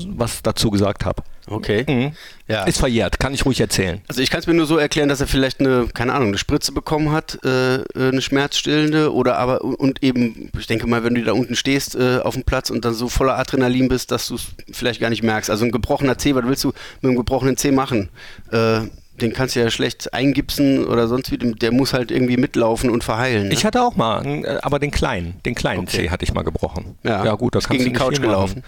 was 0.08 0.42
dazu 0.42 0.72
gesagt 0.72 1.06
habe. 1.06 1.24
Okay. 1.48 1.86
Mhm. 1.88 2.12
Ja. 2.48 2.64
Ist 2.66 2.78
verjährt, 2.78 3.20
kann 3.20 3.34
ich 3.34 3.44
ruhig 3.46 3.60
erzählen. 3.60 4.02
Also 4.08 4.22
ich 4.22 4.30
kann 4.30 4.40
es 4.40 4.46
mir 4.46 4.54
nur 4.54 4.68
so 4.68 4.78
erklären, 4.78 5.10
dass 5.10 5.20
er 5.20 5.26
vielleicht 5.26 5.60
eine, 5.60 5.88
keine 5.94 6.14
Ahnung, 6.14 6.28
eine 6.28 6.38
Spritze 6.38 6.72
bekommen 6.74 7.12
hat, 7.12 7.40
äh, 7.44 7.80
eine 7.96 8.22
schmerzstillende 8.22 9.12
oder 9.12 9.38
aber 9.38 9.64
und 9.64 10.04
eben, 10.04 10.52
ich 10.58 10.68
denke 10.68 10.86
mal, 10.86 11.04
wenn 11.04 11.16
du 11.16 11.24
da 11.24 11.34
unten 11.34 11.56
stehst 11.56 11.96
äh, 11.96 12.20
auf 12.20 12.36
dem 12.36 12.44
Platz 12.44 12.70
und 12.70 12.86
dann 12.86 12.94
so 12.94 13.10
voller 13.10 13.38
Adrenalin 13.38 13.88
bist, 13.88 14.12
dass 14.12 14.28
du 14.28 14.36
es 14.36 14.48
vielleicht 14.72 15.02
gar 15.02 15.10
nicht 15.10 15.24
merkst. 15.24 15.50
Also 15.50 15.66
ein 15.66 15.72
gebrochener 15.72 16.20
Zeh, 16.20 16.36
was 16.36 16.46
willst 16.46 16.64
du 16.64 16.68
mit 17.02 17.10
einem 17.10 17.18
gebrochenen 17.18 17.58
Zeh 17.58 17.72
machen? 17.72 18.10
Äh, 18.52 18.82
den 19.22 19.34
kannst 19.34 19.56
du 19.56 19.62
ja 19.62 19.70
schlecht 19.70 20.14
eingipsen 20.14 20.86
oder 20.86 21.08
sonst 21.08 21.32
wie, 21.32 21.38
der 21.38 21.72
muss 21.72 21.94
halt 21.94 22.12
irgendwie 22.12 22.38
mitlaufen 22.38 22.90
und 22.90 23.04
verheilen. 23.04 23.48
Ne? 23.48 23.54
Ich 23.54 23.66
hatte 23.66 23.82
auch 23.82 23.96
mal, 23.96 24.26
äh, 24.26 24.58
aber 24.62 24.80
den 24.80 24.92
kleinen, 24.92 25.42
den 25.46 25.56
kleinen 25.56 25.82
Okay. 25.82 26.06
C 26.06 26.10
hatte 26.10 26.26
ich 26.26 26.34
mal 26.34 26.44
gebrochen. 26.44 26.98
Ja. 27.04 27.36
gut, 27.36 27.56
da 27.56 27.60
kannst 27.60 27.72
gegen 27.72 27.86
du 27.86 27.90
die 27.92 27.96
Couch 27.96 28.14
machen. 28.14 28.22
gelaufen? 28.24 28.64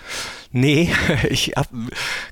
Nee, 0.52 0.90
ich 1.30 1.54
habe 1.58 1.70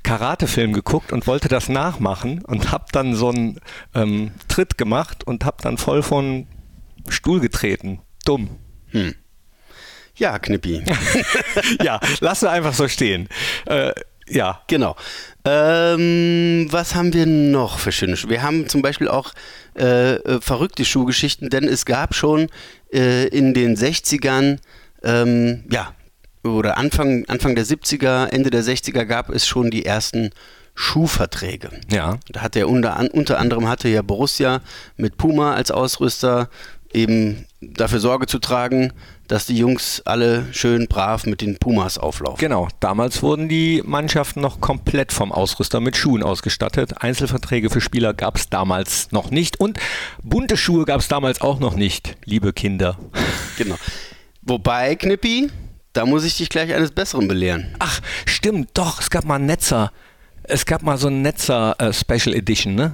Karatefilm 0.03 0.74
geguckt 0.74 1.12
und 1.12 1.27
wollte 1.27 1.50
das 1.50 1.67
nachmachen 1.69 2.43
und 2.45 2.72
habe 2.72 2.86
dann 2.91 3.15
so 3.15 3.29
einen 3.29 3.60
ähm, 3.93 4.31
Tritt 4.48 4.77
gemacht 4.77 5.25
und 5.25 5.43
habe 5.45 5.57
dann 5.62 5.77
voll 5.77 6.01
von 6.01 6.48
Stuhl 7.10 7.39
getreten. 7.39 8.00
Dumm. 8.25 8.50
ja, 10.15 10.39
Knippi. 10.39 10.84
ja, 11.84 12.00
lass 12.22 12.41
es 12.41 12.50
einfach 12.50 12.74
so 12.74 12.88
stehen. 12.88 13.27
Äh, 13.65 13.91
ja, 14.29 14.62
Genau. 14.67 14.96
Ähm, 15.44 16.67
was 16.72 16.96
haben 16.96 17.13
wir 17.13 17.25
noch 17.25 17.77
für 17.77 17.91
schöne 17.91 18.17
Schuhe? 18.17 18.32
Wir 18.32 18.41
haben 18.41 18.67
zum 18.67 18.82
Beispiel 18.82 19.08
auch 19.08 19.34
äh, 19.77 20.15
äh, 20.15 20.41
verrückte 20.41 20.86
Schuhgeschichten, 20.86 21.50
denn 21.50 21.65
es 21.65 21.86
gab 21.86 22.15
schon 22.15 22.48
äh, 22.91 23.27
in 23.27 23.53
den 23.53 23.75
60ern, 23.77 24.58
ähm, 25.03 25.63
ja, 25.70 25.94
oder 26.44 26.77
Anfang, 26.77 27.25
Anfang 27.27 27.55
der 27.55 27.65
70er, 27.65 28.27
Ende 28.27 28.50
der 28.50 28.63
60er 28.63 29.05
gab 29.05 29.29
es 29.29 29.48
schon 29.48 29.70
die 29.70 29.86
ersten 29.86 30.32
Schuhverträge. 30.75 31.70
ja. 31.89 32.17
Da 32.32 32.41
hat 32.41 32.55
er 32.55 32.67
unter, 32.67 33.00
unter 33.13 33.39
anderem 33.39 33.67
hatte 33.67 33.88
ja 33.88 34.01
Borussia 34.01 34.62
mit 34.98 35.17
Puma 35.17 35.53
als 35.53 35.72
Ausrüster 35.72 36.50
eben 36.94 37.46
dafür 37.62 38.00
Sorge 38.00 38.25
zu 38.25 38.39
tragen, 38.39 38.94
dass 39.27 39.46
die 39.46 39.58
Jungs 39.58 40.01
alle 40.05 40.46
schön 40.51 40.88
brav 40.88 41.25
mit 41.25 41.41
den 41.41 41.58
Pumas 41.58 41.98
auflaufen. 41.98 42.39
Genau, 42.39 42.67
damals 42.79 43.22
wurden 43.24 43.50
die 43.50 43.82
Mannschaften 43.86 44.41
noch 44.41 44.62
komplett 44.62 45.12
vom 45.13 45.32
Ausrüster 45.32 45.79
mit 45.79 45.98
Schuhen 45.98 46.24
ausgestattet. 46.24 47.01
Einzelverträge 47.01 47.70
für 47.70 47.82
Spieler 47.82 48.13
gab 48.13 48.38
es 48.38 48.50
damals 48.50 49.12
noch 49.12 49.32
nicht 49.32 49.60
und 49.60 49.79
bunte 50.24 50.58
Schuhe 50.58 50.86
gab 50.86 51.00
es 51.00 51.08
damals 51.08 51.41
auch 51.41 51.60
noch 51.60 51.75
nicht, 51.75 52.17
liebe 52.25 52.53
Kinder. 52.53 52.98
Genau. 53.58 53.77
Wobei, 54.41 54.96
Knippi, 54.96 55.50
da 55.94 56.05
muss 56.05 56.25
ich 56.25 56.36
dich 56.36 56.50
gleich 56.50 56.74
eines 56.74 56.91
Besseren 56.91 57.29
belehren. 57.29 57.74
Ach, 57.79 58.01
stimmt, 58.25 58.72
doch, 58.74 59.00
es 59.00 59.10
gab 59.10 59.24
mal 59.24 59.36
einen 59.36 59.46
Netzer. 59.46 59.94
Es 60.44 60.65
gab 60.65 60.84
mal 60.84 60.98
so 60.98 61.08
einen 61.08 61.22
Netzer 61.22 61.75
äh, 61.79 61.94
Special 61.94 62.36
Edition, 62.36 62.75
ne? 62.75 62.94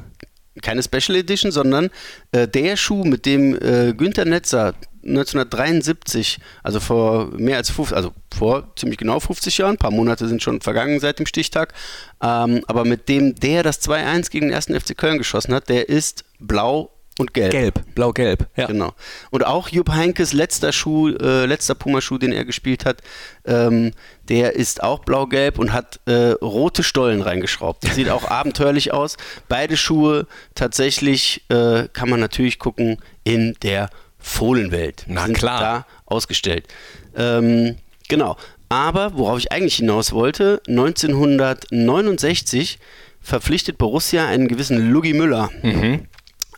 Keine 0.61 0.83
Special 0.83 1.17
Edition, 1.17 1.51
sondern 1.51 1.89
äh, 2.31 2.47
der 2.47 2.75
Schuh, 2.75 3.03
mit 3.03 3.25
dem 3.25 3.55
äh, 3.55 3.93
Günther 3.93 4.25
Netzer 4.25 4.73
1973, 5.03 6.39
also 6.61 6.79
vor 6.79 7.31
mehr 7.37 7.57
als 7.57 7.71
50, 7.71 7.95
also 7.95 8.13
vor 8.35 8.71
ziemlich 8.75 8.99
genau 8.99 9.19
50 9.19 9.57
Jahren, 9.57 9.75
ein 9.75 9.77
paar 9.77 9.91
Monate 9.91 10.27
sind 10.27 10.43
schon 10.43 10.61
vergangen 10.61 10.99
seit 10.99 11.19
dem 11.19 11.25
Stichtag, 11.25 11.73
ähm, 12.21 12.63
aber 12.67 12.85
mit 12.85 13.09
dem 13.09 13.35
der 13.35 13.63
das 13.63 13.81
2-1 13.81 14.29
gegen 14.29 14.47
den 14.47 14.53
ersten 14.53 14.79
FC 14.79 14.95
Köln 14.95 15.17
geschossen 15.17 15.53
hat, 15.53 15.69
der 15.69 15.89
ist 15.89 16.25
blau 16.39 16.91
und 17.19 17.33
gelb. 17.33 17.51
Gelb, 17.51 17.83
blau-gelb, 17.93 18.47
ja. 18.55 18.67
Genau. 18.67 18.93
Und 19.29 19.45
auch 19.45 19.67
Jupp 19.69 19.89
Heinkes 19.89 20.31
letzter 20.33 20.71
Schuh, 20.71 21.09
äh, 21.09 21.45
letzter 21.45 21.75
Pumaschuh, 21.75 22.17
den 22.17 22.31
er 22.31 22.45
gespielt 22.45 22.85
hat, 22.85 23.01
ähm, 23.45 23.91
der 24.29 24.55
ist 24.55 24.81
auch 24.81 24.99
blau-gelb 24.99 25.59
und 25.59 25.73
hat 25.73 25.99
äh, 26.05 26.31
rote 26.41 26.83
Stollen 26.83 27.21
reingeschraubt. 27.21 27.83
Das 27.83 27.95
sieht 27.95 28.09
auch 28.09 28.23
abenteuerlich 28.31 28.93
aus. 28.93 29.17
Beide 29.49 29.75
Schuhe 29.77 30.25
tatsächlich 30.55 31.43
äh, 31.49 31.87
kann 31.91 32.09
man 32.09 32.19
natürlich 32.19 32.59
gucken 32.59 32.97
in 33.23 33.55
der 33.61 33.89
Fohlenwelt. 34.17 35.05
Na 35.07 35.25
sind 35.25 35.37
klar. 35.37 35.59
Da 35.59 35.85
ausgestellt. 36.05 36.67
Ähm, 37.15 37.77
genau. 38.07 38.37
Aber 38.69 39.17
worauf 39.17 39.39
ich 39.39 39.51
eigentlich 39.51 39.75
hinaus 39.75 40.13
wollte, 40.13 40.61
1969 40.67 42.79
verpflichtet 43.19 43.77
Borussia 43.77 44.25
einen 44.27 44.47
gewissen 44.47 44.91
Lugi 44.91 45.13
Müller. 45.13 45.49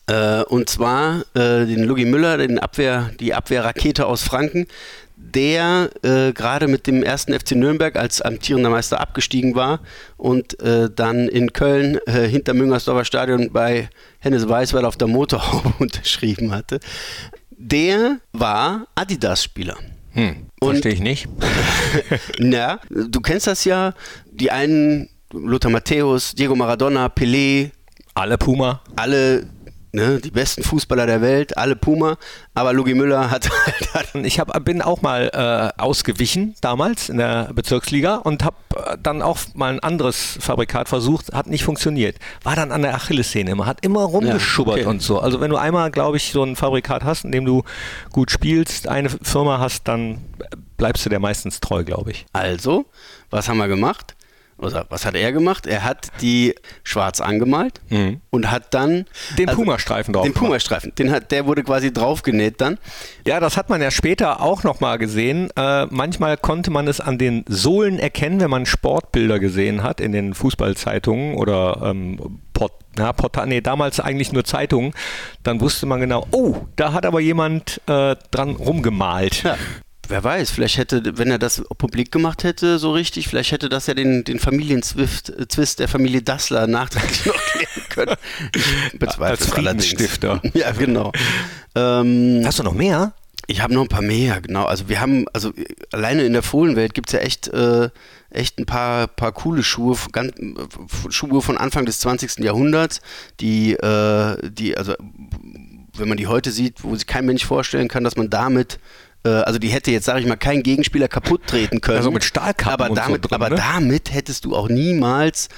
Äh, 0.08 0.44
und 0.44 0.70
zwar 0.70 1.22
äh, 1.34 1.66
den 1.66 1.84
Lugi 1.84 2.06
Müller, 2.06 2.38
den 2.38 2.60
Abwehr, 2.60 3.12
die 3.20 3.34
Abwehrrakete 3.34 4.06
aus 4.06 4.24
Franken, 4.24 4.68
der 5.16 5.90
äh, 6.04 6.34
gerade 6.34 6.68
mit 6.68 6.86
dem 6.88 7.02
ersten 7.04 7.34
FC 7.34 7.52
Nürnberg 7.52 7.96
als 7.96 8.22
amtierender 8.22 8.70
Meister 8.70 9.00
abgestiegen 9.00 9.56
war 9.56 9.80
und 10.18 10.60
äh, 10.62 10.90
dann 10.94 11.30
in 11.30 11.54
Köln 11.54 11.98
äh, 12.06 12.28
hinter 12.28 12.54
Müngersdorfer 12.54 13.06
Stadion 13.06 13.52
bei 13.52 13.90
Hennes 14.20 14.48
Weißweiler 14.50 14.88
auf 14.88 14.98
der 14.98 15.08
Motorhaube 15.08 15.74
unterschrieben 15.80 16.52
hatte. 16.52 16.80
Der 17.52 18.20
war 18.34 18.88
Adidas-Spieler. 18.96 19.78
Hm, 20.12 20.48
verstehe 20.62 20.92
ich 20.94 21.00
nicht. 21.00 21.28
Na, 22.40 22.80
du 22.90 23.22
kennst 23.22 23.48
das 23.48 23.64
ja, 23.64 23.94
die 24.32 24.52
einen, 24.52 25.10
Lothar 25.32 25.72
Matthäus, 25.72 26.36
Diego 26.36 26.56
Maradona, 26.56 27.08
Pelé, 27.08 27.72
Alle 28.14 28.38
Puma. 28.38 28.82
alle 28.96 29.48
ne, 29.94 30.20
die 30.20 30.32
besten 30.32 30.64
Fußballer 30.64 31.06
der 31.06 31.22
Welt, 31.22 31.58
alle 31.58 31.76
Puma, 31.76 32.18
aber 32.54 32.74
Lugi 32.74 32.94
Müller 32.96 33.32
hat 33.32 33.50
halt 33.94 34.26
Ich 34.26 34.40
hab, 34.40 34.66
bin 34.66 34.82
auch 34.82 35.02
mal 35.02 35.30
äh, 35.34 35.82
ausgewichen 35.82 36.56
damals 36.62 37.10
in 37.10 37.18
der 37.18 37.52
Bezirksliga 37.54 38.16
und 38.16 38.44
habe 38.44 38.58
äh, 38.76 38.98
dann 39.02 39.22
auch 39.22 39.38
mal 39.54 39.74
ein 39.74 39.80
anderes 39.80 40.38
Fabrikat 40.42 40.90
versucht, 40.90 41.34
hat 41.34 41.48
nicht 41.48 41.64
funktioniert. 41.64 42.18
War 42.44 42.56
dann 42.56 42.72
an 42.72 42.82
der 42.82 42.96
Achillessehne 42.96 43.52
immer, 43.52 43.66
hat 43.66 43.86
immer 43.86 44.02
rumgeschubbert 44.02 44.80
okay. 44.80 44.86
und 44.86 45.02
so. 45.02 45.20
Also 45.20 45.40
wenn 45.40 45.52
du 45.52 45.58
einmal, 45.58 45.92
glaube 45.92 46.18
ich, 46.18 46.32
so 46.32 46.44
ein 46.44 46.56
Fabrikat 46.56 47.04
hast, 47.04 47.24
in 47.24 47.32
dem 47.32 47.46
du 47.46 47.64
gut 48.12 48.32
spielst, 48.32 48.88
eine 48.88 49.10
Firma 49.10 49.60
hast, 49.60 49.88
dann 49.88 50.22
bleibst 50.78 51.06
du 51.06 51.10
der 51.10 51.20
meistens 51.20 51.60
treu, 51.60 51.84
glaube 51.84 52.12
ich. 52.12 52.26
Also, 52.34 52.86
was 53.30 53.48
haben 53.48 53.58
wir 53.58 53.68
gemacht? 53.68 54.16
Oder 54.64 54.86
was 54.90 55.06
hat 55.06 55.16
er 55.16 55.32
gemacht? 55.32 55.68
Er 55.68 55.84
hat 55.84 56.08
die 56.22 56.56
schwarz 56.84 57.22
angemalt 57.22 57.82
und 58.30 58.50
hat 58.52 58.74
dann 58.74 58.94
Mhm. 58.94 59.06
Den 59.38 59.50
also, 59.50 59.62
Pumastreifen 59.62 60.14
drauf 60.14 60.24
Den. 60.24 60.34
Pumastreifen, 60.34 60.94
den 60.96 61.12
hat, 61.12 61.32
der 61.32 61.46
wurde 61.46 61.64
quasi 61.64 61.92
draufgenäht 61.94 62.62
dann. 62.62 62.78
Ja, 63.26 63.40
das 63.40 63.58
hat 63.58 63.70
man 63.70 63.82
ja 63.82 63.92
später 63.92 64.42
auch 64.42 64.64
nochmal 64.64 64.98
gesehen. 64.98 65.50
Äh, 65.56 65.86
manchmal 65.90 66.38
konnte 66.38 66.72
man 66.72 66.88
es 66.88 67.00
an 67.00 67.18
den 67.18 67.44
Sohlen 67.48 68.00
erkennen, 68.00 68.40
wenn 68.40 68.50
man 68.50 68.66
Sportbilder 68.66 69.40
gesehen 69.40 69.84
hat 69.84 70.00
in 70.00 70.12
den 70.12 70.34
Fußballzeitungen 70.34 71.36
oder 71.36 71.82
ähm, 71.84 72.40
Port, 72.54 72.74
na, 72.98 73.12
Porta, 73.14 73.46
nee, 73.46 73.62
damals 73.62 74.00
eigentlich 74.00 74.32
nur 74.32 74.44
Zeitungen. 74.44 74.94
Dann 75.42 75.60
wusste 75.62 75.86
man 75.86 76.00
genau, 76.00 76.28
oh, 76.32 76.56
da 76.76 76.94
hat 76.94 77.06
aber 77.06 77.20
jemand 77.20 77.82
äh, 77.88 78.16
dran 78.32 78.52
rumgemalt. 78.52 79.44
Ja. 79.44 79.58
Wer 80.10 80.24
weiß, 80.24 80.52
vielleicht 80.52 80.78
hätte, 80.78 81.18
wenn 81.18 81.32
er 81.32 81.40
das 81.40 81.64
publik 81.78 82.12
gemacht 82.12 82.44
hätte, 82.44 82.78
so 82.78 82.92
richtig, 82.92 83.28
vielleicht 83.30 83.52
hätte 83.52 83.70
das 83.70 83.88
ja 83.88 83.94
den, 83.94 84.24
den 84.26 84.38
Familienzwist 84.38 85.30
äh, 85.30 85.48
Zwist 85.48 85.80
der 85.80 85.88
Familie 85.88 86.22
Dassler 86.22 86.68
nachträglich 86.68 87.26
noch 87.26 87.36
klären 87.36 87.90
können. 87.90 88.16
Ich 88.56 89.00
bezweifle 89.00 89.46
Als 89.46 89.52
allerdings. 89.54 89.86
Friedensstifter. 89.86 90.42
Ja, 90.54 90.72
genau. 90.72 91.12
Ähm, 91.76 92.42
Hast 92.46 92.60
du 92.60 92.64
noch 92.64 92.74
mehr? 92.74 93.14
Ich 93.48 93.62
habe 93.62 93.74
noch 93.74 93.82
ein 93.82 93.88
paar 93.90 94.02
mehr, 94.02 94.40
genau. 94.42 94.66
Also 94.66 94.88
wir 94.90 95.00
haben, 95.02 95.26
also 95.34 95.50
äh, 95.56 95.66
alleine 95.92 96.24
in 96.24 96.34
der 96.34 96.44
Fohlenwelt 96.44 96.94
gibt 96.94 97.10
es 97.10 97.14
ja 97.14 97.20
echt, 97.20 97.48
äh, 97.48 97.90
echt 98.30 98.60
ein 98.60 98.66
paar, 98.66 99.08
paar 99.08 99.32
coole 99.32 99.64
Schuhe, 99.64 99.98
ganz, 100.12 100.34
äh, 100.38 101.12
Schuhe 101.12 101.42
von 101.42 101.58
Anfang 101.58 101.86
des 101.86 102.00
20. 102.00 102.40
Jahrhunderts, 102.40 103.02
die, 103.40 103.74
äh, 103.74 104.50
die, 104.50 104.78
also 104.78 104.96
wenn 105.96 106.08
man 106.08 106.18
die 106.18 106.28
heute 106.28 106.52
sieht, 106.52 106.84
wo 106.84 106.96
sich 106.96 107.08
kein 107.08 107.26
Mensch 107.26 107.46
vorstellen 107.46 107.88
kann, 107.88 108.04
dass 108.04 108.16
man 108.16 108.30
damit 108.30 108.80
also 109.30 109.60
die 109.60 109.70
hätte 109.70 109.92
jetzt, 109.92 110.06
sage 110.06 110.20
ich 110.20 110.26
mal, 110.28 110.36
kein 110.36 110.64
Gegenspieler 110.64 111.08
kaputt 111.08 111.48
treten 111.48 111.82
können. 111.82 111.98
Also 111.98 112.12
mit 112.12 112.24
Stahlkappen 112.24 112.74
aber 112.74 112.90
und 112.90 112.98
so 112.98 113.02
damit, 113.02 113.24
drin, 113.24 113.34
aber 113.34 113.50
ne? 113.50 113.56
damit 113.56 114.14
hättest 114.14 114.46
du 114.46 114.56
auch 114.56 114.70
niemals 114.70 115.50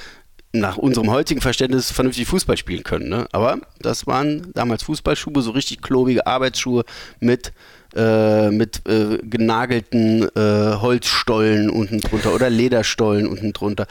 nach 0.55 0.77
unserem 0.77 1.11
heutigen 1.11 1.41
Verständnis 1.41 1.91
vernünftig 1.91 2.27
Fußball 2.27 2.57
spielen 2.57 2.83
können. 2.83 3.09
Ne? 3.09 3.27
Aber 3.31 3.59
das 3.79 4.07
waren 4.07 4.51
damals 4.53 4.83
Fußballschuhe, 4.83 5.41
so 5.41 5.51
richtig 5.51 5.81
klobige 5.81 6.25
Arbeitsschuhe 6.25 6.83
mit, 7.19 7.51
äh, 7.95 8.49
mit 8.49 8.81
äh, 8.87 9.17
genagelten 9.23 10.23
äh, 10.35 10.75
Holzstollen 10.75 11.69
unten 11.69 12.01
drunter 12.01 12.33
oder 12.33 12.49
Lederstollen 12.49 13.27
unten 13.27 13.53
drunter. 13.53 13.87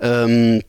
Ähm, 0.00 0.62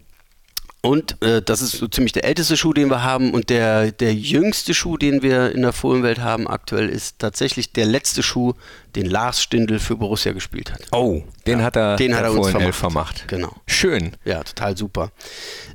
und 0.88 1.22
äh, 1.22 1.42
das 1.42 1.62
ist 1.62 1.74
so 1.74 1.88
ziemlich 1.88 2.14
der 2.14 2.24
älteste 2.24 2.56
Schuh, 2.56 2.72
den 2.72 2.90
wir 2.90 3.04
haben. 3.04 3.34
Und 3.34 3.50
der, 3.50 3.92
der 3.92 4.14
jüngste 4.14 4.74
Schuh, 4.74 4.98
den 4.98 5.22
wir 5.22 5.52
in 5.52 5.62
der 5.62 5.74
Fohlenwelt 5.74 6.20
haben 6.20 6.48
aktuell, 6.48 6.88
ist 6.88 7.20
tatsächlich 7.20 7.74
der 7.74 7.86
letzte 7.86 8.24
Schuh, 8.24 8.54
den 8.98 9.06
Lars 9.06 9.42
Stindl 9.42 9.80
für 9.80 9.96
Borussia 9.96 10.32
gespielt 10.34 10.74
hat. 10.74 10.82
Oh, 10.92 11.22
den 11.46 11.64
hat 11.64 11.76
er, 11.76 11.96
Den 11.96 12.16
hat 12.16 12.24
er 12.24 12.34
uns 12.34 12.50
vermacht. 12.50 12.76
vermacht. 12.76 13.28
Genau. 13.28 13.54
Schön. 13.68 14.12
Ja, 14.26 14.44
total 14.44 14.76
super. 14.76 15.12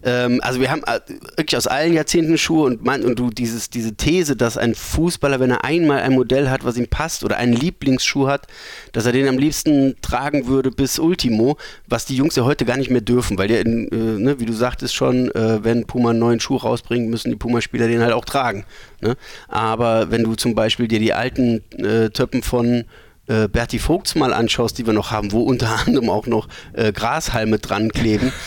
Ähm, 0.03 0.41
also 0.43 0.61
wir 0.61 0.71
haben 0.71 0.83
äh, 0.85 1.01
wirklich 1.37 1.57
aus 1.57 1.67
allen 1.67 1.93
Jahrzehnten 1.95 2.37
Schuhe 2.37 2.67
und, 2.67 2.85
mein, 2.85 3.05
und 3.05 3.19
du 3.19 3.31
dieses, 3.31 3.71
diese 3.71 3.95
These, 3.95 4.37
dass 4.37 4.59
ein 4.59 4.75
Fußballer, 4.75 5.39
wenn 5.41 5.51
er 5.51 5.65
einmal 5.65 6.03
ein 6.03 6.13
Modell 6.13 6.51
hat, 6.51 6.65
was 6.65 6.77
ihm 6.77 6.89
passt 6.89 7.25
oder 7.25 7.37
einen 7.37 7.53
Lieblingsschuh 7.53 8.27
hat, 8.27 8.47
dass 8.93 9.07
er 9.07 9.13
den 9.13 9.29
am 9.29 9.39
liebsten 9.39 9.95
tragen 10.03 10.47
würde 10.49 10.71
bis 10.71 10.99
Ultimo, 10.99 11.57
was 11.87 12.05
die 12.05 12.17
Jungs 12.17 12.35
ja 12.35 12.45
heute 12.45 12.65
gar 12.65 12.77
nicht 12.77 12.91
mehr 12.91 13.01
dürfen, 13.01 13.39
weil 13.39 13.51
ja, 13.51 13.59
äh, 13.59 13.65
ne, 13.65 14.41
wie 14.41 14.47
du 14.47 14.53
sagtest 14.53 14.95
schon, 14.95 15.31
äh, 15.31 15.63
wenn 15.63 15.87
Puma 15.87 16.11
einen 16.11 16.19
neuen 16.19 16.41
Schuh 16.41 16.57
rausbringt, 16.57 17.09
müssen 17.09 17.31
die 17.31 17.37
Puma-Spieler 17.37 17.87
den 17.87 18.03
halt 18.03 18.13
auch 18.13 18.25
tragen. 18.25 18.65
Ne? 19.01 19.17
Aber 19.49 20.11
wenn 20.11 20.25
du 20.25 20.35
zum 20.35 20.55
Beispiel 20.55 20.89
dir 20.89 20.99
die 20.99 21.13
alten 21.13 21.63
äh, 21.79 22.11
Töppen 22.11 22.43
von 22.43 22.85
äh, 23.27 23.49
Berti 23.49 23.79
Vogts 23.79 24.15
mal 24.15 24.33
anschaust, 24.33 24.79
die 24.79 24.87
wir 24.87 24.93
noch 24.93 25.11
haben, 25.11 25.33
wo 25.33 25.43
unter 25.43 25.81
anderem 25.87 26.11
auch 26.11 26.27
noch 26.27 26.49
äh, 26.73 26.93
Grashalme 26.93 27.59
dran 27.59 27.91
kleben. 27.91 28.33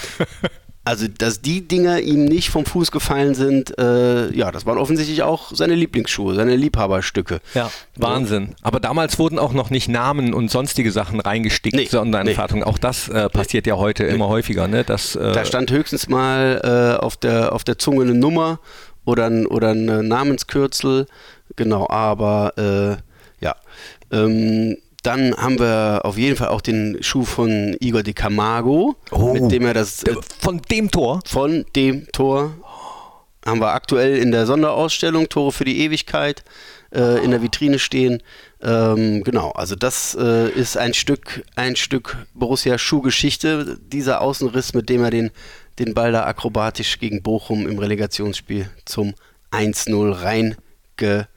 Also, 0.88 1.08
dass 1.08 1.42
die 1.42 1.68
Dinger 1.68 2.00
ihm 2.00 2.26
nicht 2.26 2.52
vom 2.52 2.64
Fuß 2.64 2.92
gefallen 2.92 3.34
sind, 3.34 3.76
äh, 3.80 4.32
ja, 4.32 4.52
das 4.52 4.68
waren 4.68 4.78
offensichtlich 4.78 5.24
auch 5.24 5.52
seine 5.52 5.74
Lieblingsschuhe, 5.74 6.36
seine 6.36 6.56
Liebhaberstücke. 6.56 7.42
Ja, 7.56 7.72
Wahnsinn. 7.96 8.54
Aber 8.62 8.80
damals 8.80 9.18
wurden 9.18 9.40
auch 9.40 9.52
noch 9.52 9.72
nicht 9.72 9.90
Namen 9.90 10.36
und 10.36 10.52
sonstige 10.52 10.92
Sachen 10.92 11.20
reingestickt, 11.20 11.76
Nee, 11.76 11.88
Sonderentfertung. 11.88 12.64
Auch 12.64 12.78
das 12.78 13.10
äh, 13.10 13.30
passiert 13.30 13.66
ja 13.66 13.78
heute 13.78 14.04
immer 14.04 14.28
häufiger. 14.28 14.68
Ne? 14.68 14.84
Das, 14.84 15.16
äh, 15.16 15.32
Da 15.34 15.44
stand 15.44 15.72
höchstens 15.72 16.08
mal 16.08 16.62
äh, 16.64 17.04
auf, 17.04 17.18
der, 17.18 17.54
auf 17.54 17.64
der 17.64 17.80
Zunge 17.80 18.04
eine 18.04 18.14
Nummer 18.14 18.60
oder 19.06 19.26
ein, 19.26 19.48
oder 19.48 19.70
ein 19.70 19.90
äh, 19.90 20.04
Namenskürzel. 20.04 21.08
Genau, 21.56 21.90
aber 21.90 23.02
ja. 23.42 23.56
Ähm, 24.12 24.78
dann 25.04 25.36
haben 25.36 25.60
wir 25.60 26.02
auf 26.04 26.18
jeden 26.18 26.36
Fall 26.36 26.48
auch 26.48 26.62
den 26.62 26.98
Schuh 27.02 27.26
von 27.26 27.76
Igor 27.80 28.02
de 28.02 28.14
Camargo, 28.14 28.96
Oh. 29.12 29.34
mit 29.34 29.52
dem 29.52 29.66
er 29.66 29.74
das 29.76 30.02
äh, 30.04 30.16
von 30.40 30.62
dem 30.72 30.90
Tor. 30.90 31.20
von 31.28 31.66
dem 31.76 32.08
Tor 32.12 32.56
haben 33.46 33.60
wir 33.62 33.74
aktuell 33.74 34.18
in 34.18 34.32
der 34.32 34.48
Sonderausstellung 34.48 35.30
Tore 35.30 35.52
für 35.52 35.66
die 35.66 35.82
Ewigkeit 35.82 36.44
äh, 36.92 37.24
in 37.24 37.30
der 37.30 37.44
Vitrine 37.44 37.78
stehen. 37.78 38.24
Ähm, 38.64 39.24
genau, 39.24 39.52
also 39.52 39.76
das 39.76 40.18
äh, 40.20 40.50
ist 40.50 40.78
ein 40.78 40.96
Stück, 40.96 41.44
ein 41.56 41.76
Stück 41.76 42.18
Borussia 42.34 42.80
Schuhgeschichte, 42.80 43.78
dieser 43.80 44.22
Außenriss, 44.22 44.74
mit 44.74 44.90
dem 44.90 45.04
er 45.04 45.12
den, 45.12 45.30
den 45.78 45.94
Ball 45.94 46.12
da 46.12 46.24
akrobatisch 46.26 46.98
gegen 46.98 47.22
Bochum 47.22 47.68
im 47.68 47.78
Relegationsspiel 47.78 48.68
zum 48.86 49.14
1-0 49.52 50.24
reinge 50.24 51.28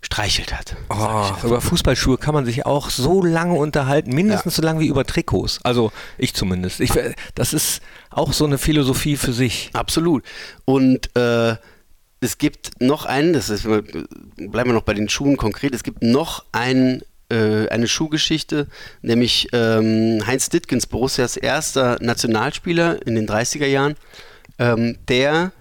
gestreichelt 0.00 0.52
hat. 0.52 0.76
Oh, 0.90 1.46
über 1.46 1.60
Fußballschuhe 1.60 2.18
kann 2.18 2.34
man 2.34 2.44
sich 2.44 2.66
auch 2.66 2.90
so 2.90 3.22
lange 3.22 3.54
unterhalten, 3.54 4.14
mindestens 4.14 4.54
ja. 4.54 4.62
so 4.62 4.66
lange 4.66 4.80
wie 4.80 4.86
über 4.86 5.04
Trikots. 5.04 5.60
Also 5.62 5.92
ich 6.18 6.34
zumindest. 6.34 6.80
Ich, 6.80 6.92
das 7.34 7.52
ist 7.52 7.80
auch 8.10 8.32
so 8.32 8.44
eine 8.44 8.58
Philosophie 8.58 9.16
für 9.16 9.32
sich. 9.32 9.70
Absolut. 9.72 10.24
Und 10.64 11.14
äh, 11.16 11.56
es 12.20 12.38
gibt 12.38 12.80
noch 12.80 13.04
einen, 13.04 13.32
das 13.32 13.50
ist, 13.50 13.64
bleiben 13.64 14.70
wir 14.70 14.72
noch 14.72 14.82
bei 14.82 14.94
den 14.94 15.08
Schuhen 15.08 15.36
konkret, 15.36 15.74
es 15.74 15.82
gibt 15.82 16.02
noch 16.02 16.44
einen 16.52 17.02
äh, 17.28 17.68
eine 17.68 17.88
Schuhgeschichte, 17.88 18.68
nämlich 19.02 19.48
ähm, 19.52 20.22
Heinz 20.26 20.48
Dittgens, 20.48 20.86
Borussias 20.86 21.36
erster 21.36 21.98
Nationalspieler 22.00 23.04
in 23.06 23.16
den 23.16 23.26
30er 23.26 23.66
Jahren, 23.66 23.96
ähm, 24.58 24.96
der 25.08 25.52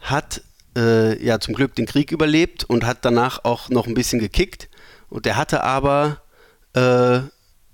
hat 0.00 0.42
äh, 0.76 1.24
ja 1.24 1.40
zum 1.40 1.54
Glück 1.54 1.74
den 1.74 1.86
Krieg 1.86 2.12
überlebt 2.12 2.64
und 2.64 2.84
hat 2.84 3.04
danach 3.04 3.44
auch 3.44 3.68
noch 3.70 3.86
ein 3.86 3.94
bisschen 3.94 4.18
gekickt. 4.18 4.68
Und 5.08 5.26
der 5.26 5.36
hatte 5.36 5.62
aber 5.62 6.22
äh, 6.74 7.20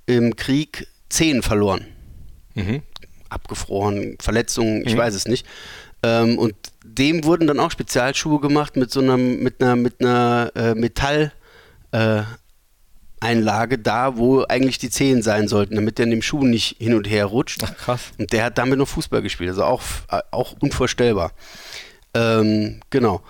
im 0.07 0.37
Krieg 0.37 0.87
Zehen 1.09 1.43
verloren. 1.43 1.87
Mhm. 2.55 2.83
Abgefroren, 3.29 4.17
Verletzungen, 4.21 4.87
ich 4.87 4.95
mhm. 4.95 4.99
weiß 4.99 5.15
es 5.15 5.27
nicht. 5.27 5.47
Ähm, 6.03 6.39
und 6.39 6.55
dem 6.85 7.25
wurden 7.25 7.47
dann 7.47 7.61
auch 7.61 7.71
Spezialschuhe 7.71 8.41
gemacht 8.41 8.77
mit 8.77 8.91
so 8.91 9.01
einer, 9.01 9.17
mit 9.17 9.63
einer, 9.63 9.77
mit 9.77 10.01
einer 10.01 10.53
äh, 10.55 10.75
Metall. 10.75 11.33
Äh, 11.93 12.23
Einlage 13.21 13.79
da, 13.79 14.17
wo 14.17 14.45
eigentlich 14.49 14.79
die 14.79 14.89
Zehen 14.89 15.23
sein 15.23 15.47
sollten, 15.47 15.75
damit 15.75 15.99
der 15.99 16.07
in 16.07 16.11
dem 16.11 16.23
Schuh 16.23 16.45
nicht 16.45 16.77
hin 16.79 16.95
und 16.95 17.09
her 17.09 17.27
rutscht. 17.27 17.63
Ach, 17.63 17.77
krass. 17.77 18.13
Und 18.19 18.33
der 18.33 18.45
hat 18.45 18.59
damit 18.59 18.79
noch 18.79 18.89
Fußball 18.89 19.21
gespielt, 19.21 19.51
also 19.51 19.65
auch, 19.65 19.83
auch 20.31 20.57
unvorstellbar. 20.59 21.33
Ähm, 22.15 22.81
genau. 22.91 23.23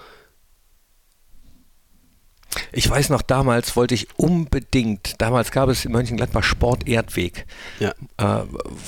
Ich 2.73 2.89
weiß 2.89 3.11
noch, 3.11 3.23
damals 3.23 3.77
wollte 3.77 3.95
ich 3.95 4.09
unbedingt, 4.19 5.21
damals 5.21 5.53
gab 5.53 5.69
es 5.69 5.85
in 5.85 5.93
Mönchengladbach 5.93 6.43
Sport 6.43 6.89
Erdweg. 6.89 7.47
Ja. 7.79 7.93
Äh, 8.17 8.45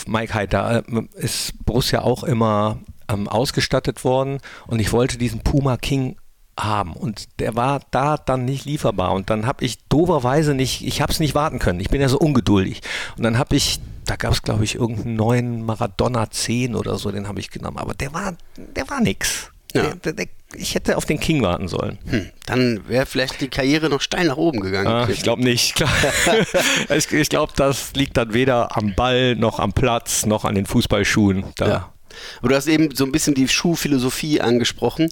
Mike 0.07 0.35
Heid, 0.35 0.53
da 0.53 0.79
äh, 0.79 0.83
ist 1.15 1.65
Borussia 1.65 2.03
auch 2.03 2.25
immer 2.25 2.81
ähm, 3.09 3.29
ausgestattet 3.29 4.05
worden 4.05 4.41
und 4.67 4.81
ich 4.81 4.93
wollte 4.93 5.19
diesen 5.19 5.41
Puma 5.41 5.77
King 5.77 6.17
haben 6.59 6.93
und 6.93 7.41
der 7.41 7.57
war 7.57 7.81
da 7.91 8.17
dann 8.17 8.45
nicht 8.45 8.67
lieferbar 8.67 9.13
und 9.13 9.31
dann 9.31 9.47
habe 9.47 9.65
ich 9.65 9.79
doverweise 9.89 10.55
nicht, 10.55 10.87
ich 10.87 11.01
habe 11.01 11.13
es 11.13 11.21
nicht 11.21 11.35
warten 11.35 11.59
können, 11.59 11.81
ich 11.81 11.89
bin 11.89 12.01
ja 12.01 12.09
so 12.09 12.19
ungeduldig 12.19 12.83
und 13.17 13.23
dann 13.23 13.39
habe 13.39 13.57
ich, 13.57 13.81
da 14.05 14.17
gab 14.17 14.33
es 14.33 14.43
glaube 14.43 14.65
ich 14.65 14.75
irgendeinen 14.75 15.17
neuen 15.17 15.65
Maradona 15.65 16.31
10 16.31 16.75
oder 16.75 16.99
so, 16.99 17.11
den 17.11 17.27
habe 17.27 17.41
ich 17.41 17.51
genommen, 17.51 17.79
aber 17.79 17.95
der 17.95 18.13
war, 18.13 18.35
der 18.57 18.89
war 18.91 19.01
nix. 19.01 19.52
Ja. 19.75 19.95
Der, 19.95 20.27
ich 20.55 20.75
hätte 20.75 20.97
auf 20.97 21.05
den 21.05 21.19
King 21.19 21.43
warten 21.43 21.69
sollen. 21.69 21.99
Hm, 22.07 22.31
dann 22.47 22.89
wäre 22.89 23.07
vielleicht 23.07 23.41
die 23.41 23.49
Karriere 23.49 23.89
noch 23.89 24.01
steil 24.01 24.27
nach 24.27 24.37
oben 24.37 24.61
gegangen. 24.61 24.89
Ah, 24.89 25.09
ich 25.09 25.23
glaube 25.23 25.43
nicht. 25.43 25.83
ich, 26.89 27.13
ich 27.13 27.29
glaube, 27.29 27.53
das 27.57 27.93
liegt 27.95 28.17
dann 28.17 28.35
weder 28.35 28.77
am 28.77 28.95
Ball 28.95 29.35
noch 29.37 29.59
am 29.59 29.73
Platz 29.73 30.27
noch 30.27 30.45
an 30.45 30.55
den 30.55 30.67
Fußballschuhen. 30.67 31.45
Da. 31.57 31.69
Ja. 31.69 31.93
Aber 32.41 32.51
du 32.51 32.55
hast 32.55 32.67
eben 32.67 32.95
so 32.95 33.05
ein 33.05 33.13
bisschen 33.13 33.35
die 33.35 33.49
Schuhphilosophie 33.49 34.41
angesprochen. 34.41 35.09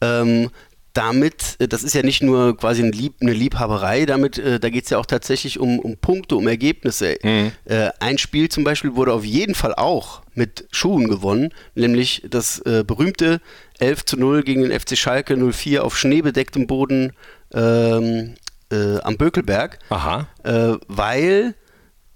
Ähm, 0.00 0.50
damit, 0.94 1.56
äh, 1.58 1.68
das 1.68 1.82
ist 1.82 1.94
ja 1.94 2.02
nicht 2.02 2.22
nur 2.22 2.56
quasi 2.56 2.82
ein 2.82 2.92
Lieb, 2.92 3.14
eine 3.20 3.32
Liebhaberei, 3.32 4.06
damit, 4.06 4.38
äh, 4.38 4.58
da 4.58 4.70
geht 4.70 4.84
es 4.84 4.90
ja 4.90 4.98
auch 4.98 5.06
tatsächlich 5.06 5.58
um, 5.58 5.78
um 5.78 5.96
Punkte, 5.96 6.36
um 6.36 6.48
Ergebnisse. 6.48 7.16
Mhm. 7.22 7.52
Äh, 7.64 7.90
ein 8.00 8.16
Spiel 8.16 8.48
zum 8.48 8.64
Beispiel 8.64 8.94
wurde 8.94 9.12
auf 9.12 9.24
jeden 9.24 9.54
Fall 9.54 9.74
auch 9.74 10.22
mit 10.34 10.66
Schuhen 10.70 11.08
gewonnen, 11.08 11.52
nämlich 11.74 12.22
das 12.28 12.60
äh, 12.60 12.84
berühmte 12.86 13.40
11 13.78 14.04
zu 14.04 14.16
0 14.16 14.42
gegen 14.42 14.62
den 14.62 14.78
FC 14.78 14.96
Schalke 14.96 15.36
04 15.36 15.84
auf 15.84 15.96
schneebedecktem 15.98 16.66
Boden 16.66 17.12
ähm, 17.52 18.34
äh, 18.70 18.98
am 19.00 19.16
Bökelberg. 19.16 19.78
Aha. 19.90 20.28
Äh, 20.42 20.76
weil 20.88 21.54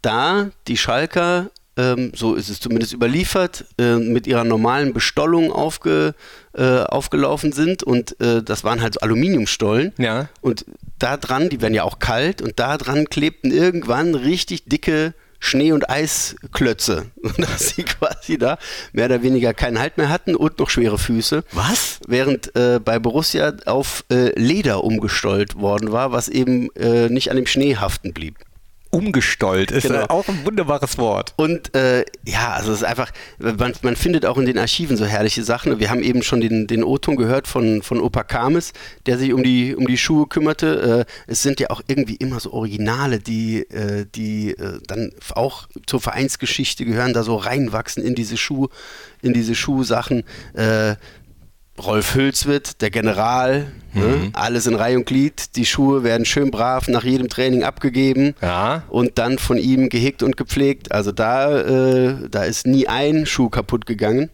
da 0.03 0.51
die 0.67 0.77
Schalker 0.77 1.51
ähm, 1.79 2.11
so 2.15 2.35
ist 2.35 2.49
es 2.49 2.61
zumindest 2.61 2.93
überliefert, 2.93 3.65
äh, 3.79 3.97
mit 3.97 4.27
ihrer 4.27 4.45
normalen 4.45 4.93
Bestollung 4.93 5.53
aufge, 5.53 6.15
äh, 6.55 6.81
aufgelaufen 6.81 7.53
sind 7.53 7.85
und 7.85 8.21
äh, 8.21 8.43
das 8.43 8.65
waren 8.65 8.83
halt 8.83 8.95
so 8.95 9.01
Aluminiumstollen. 9.01 9.93
Ja. 9.97 10.29
Und 10.41 10.67
da 10.99 11.17
dran, 11.17 11.49
die 11.49 11.61
werden 11.63 11.75
ja 11.75 11.85
auch 11.85 12.01
kalt, 12.01 12.43
und 12.43 12.59
da 12.59 12.77
dran 12.77 13.07
klebten 13.07 13.53
irgendwann 13.53 14.17
richtig 14.17 14.65
dicke 14.65 15.15
Schnee- 15.39 15.73
und 15.73 15.89
Eisklötze. 15.89 17.07
Dass 17.37 17.71
sie 17.71 17.85
quasi 17.85 18.39
da 18.39 18.59
mehr 18.93 19.07
oder 19.07 19.23
weniger 19.23 19.55
keinen 19.55 19.79
Halt 19.79 19.97
mehr 19.97 20.09
hatten 20.09 20.35
und 20.35 20.59
noch 20.59 20.71
schwere 20.71 20.99
Füße. 20.99 21.45
Was? 21.53 22.01
Während 22.07 22.55
äh, 22.57 22.81
bei 22.85 22.99
Borussia 22.99 23.53
auf 23.67 24.05
äh, 24.11 24.39
Leder 24.39 24.85
umgestollt 24.85 25.57
worden 25.57 25.93
war, 25.93 26.13
was 26.13 26.29
eben 26.29 26.71
äh, 26.77 27.09
nicht 27.09 27.31
an 27.31 27.37
dem 27.37 27.47
Schnee 27.47 27.77
haften 27.77 28.13
blieb 28.13 28.37
umgestollt 28.99 29.71
ist 29.71 29.85
genau. 29.85 30.07
auch 30.09 30.27
ein 30.29 30.45
wunderbares 30.45 30.99
Wort. 30.99 31.33
Und 31.37 31.75
äh, 31.77 32.05
ja, 32.27 32.53
also 32.53 32.73
es 32.73 32.79
ist 32.79 32.85
einfach, 32.85 33.13
man, 33.39 33.73
man, 33.83 33.95
findet 33.95 34.27
auch 34.27 34.39
in 34.39 34.47
den 34.47 34.59
Archiven 34.59 34.97
so 34.97 35.05
herrliche 35.05 35.45
Sachen. 35.45 35.79
Wir 35.79 35.91
haben 35.91 36.03
eben 36.03 36.23
schon 36.23 36.41
den, 36.41 36.67
den 36.67 36.83
O-Ton 36.83 37.15
gehört 37.17 37.47
von, 37.47 37.83
von 37.83 38.01
Opa 38.01 38.25
Kames, 38.25 38.73
der 39.07 39.17
sich 39.19 39.33
um 39.33 39.45
die, 39.45 39.77
um 39.77 39.87
die 39.87 39.99
Schuhe 39.99 40.27
kümmerte. 40.27 41.07
Äh, 41.07 41.31
es 41.31 41.43
sind 41.43 41.61
ja 41.61 41.71
auch 41.71 41.81
irgendwie 41.87 42.17
immer 42.17 42.41
so 42.41 42.53
Originale, 42.53 43.21
die, 43.21 43.61
äh, 43.71 44.05
die 44.13 44.51
äh, 44.51 44.81
dann 44.87 45.13
auch 45.35 45.69
zur 45.87 46.01
Vereinsgeschichte 46.01 46.85
gehören, 46.85 47.13
da 47.13 47.23
so 47.23 47.37
reinwachsen 47.37 48.03
in 48.03 48.17
diese 48.17 48.37
Schuh, 48.37 48.69
in 49.23 49.33
diese 49.33 49.55
Schuhsachen. 49.55 50.25
Rolf 51.79 52.15
Hülswit, 52.15 52.81
der 52.83 52.91
General, 52.91 53.73
ne? 53.93 54.05
mhm. 54.05 54.23
ne? 54.23 54.31
alles 54.33 54.67
in 54.67 54.75
Reihe 54.75 54.97
und 54.97 55.07
Glied. 55.07 55.57
Die 55.57 55.67
Schuhe 55.67 56.03
werden 56.05 56.25
schön 56.25 56.51
brav 56.51 56.89
nach 56.89 57.05
jedem 57.05 57.29
Training 57.29 57.63
abgegeben 57.63 58.35
ja. 58.43 58.83
und 58.89 59.19
dann 59.19 59.39
von 59.39 59.59
ihm 59.59 59.89
gehegt 59.89 60.23
und 60.23 60.37
gepflegt. 60.37 60.93
Also 60.93 61.13
da, 61.13 61.61
äh, 61.61 62.29
da 62.31 62.45
ist 62.45 62.67
nie 62.67 62.89
ein 62.89 63.27
Schuh 63.27 63.49
kaputt 63.49 63.87
gegangen. 63.87 64.31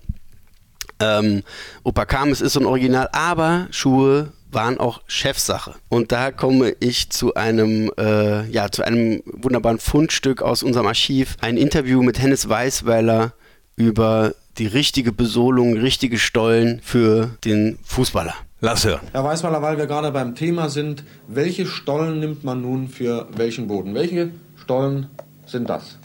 Ähm, 1.00 1.42
Opa 1.82 2.04
Kames 2.04 2.40
ist 2.40 2.54
so 2.54 2.60
ein 2.60 2.66
Original, 2.66 3.08
aber 3.12 3.66
Schuhe 3.70 4.32
waren 4.54 4.78
auch 4.78 5.02
Chefsache. 5.06 5.74
Und 5.88 6.12
da 6.12 6.30
komme 6.30 6.74
ich 6.80 7.10
zu 7.10 7.34
einem, 7.34 7.90
äh, 7.98 8.48
ja, 8.48 8.70
zu 8.70 8.82
einem 8.82 9.22
wunderbaren 9.26 9.78
Fundstück 9.78 10.40
aus 10.40 10.62
unserem 10.62 10.86
Archiv. 10.86 11.36
Ein 11.40 11.56
Interview 11.56 12.02
mit 12.02 12.20
Hennes 12.20 12.48
Weißweiler 12.48 13.32
über 13.76 14.34
die 14.58 14.66
richtige 14.66 15.12
Besohlung, 15.12 15.76
richtige 15.76 16.18
Stollen 16.18 16.80
für 16.82 17.36
den 17.44 17.78
Fußballer. 17.84 18.34
Lass 18.60 18.84
hören. 18.84 19.00
Herr 19.12 19.24
Weißweiler, 19.24 19.60
weil 19.60 19.76
wir 19.76 19.86
gerade 19.86 20.10
beim 20.10 20.34
Thema 20.34 20.70
sind, 20.70 21.04
welche 21.28 21.66
Stollen 21.66 22.20
nimmt 22.20 22.44
man 22.44 22.62
nun 22.62 22.88
für 22.88 23.28
welchen 23.36 23.68
Boden? 23.68 23.94
Welche 23.94 24.30
Stollen 24.56 25.08
sind 25.44 25.68
das? 25.68 25.98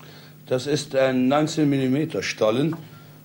Das 0.48 0.68
ist 0.68 0.96
ein 0.96 1.28
19 1.28 1.70
mm 1.70 2.22
Stollen. 2.22 2.76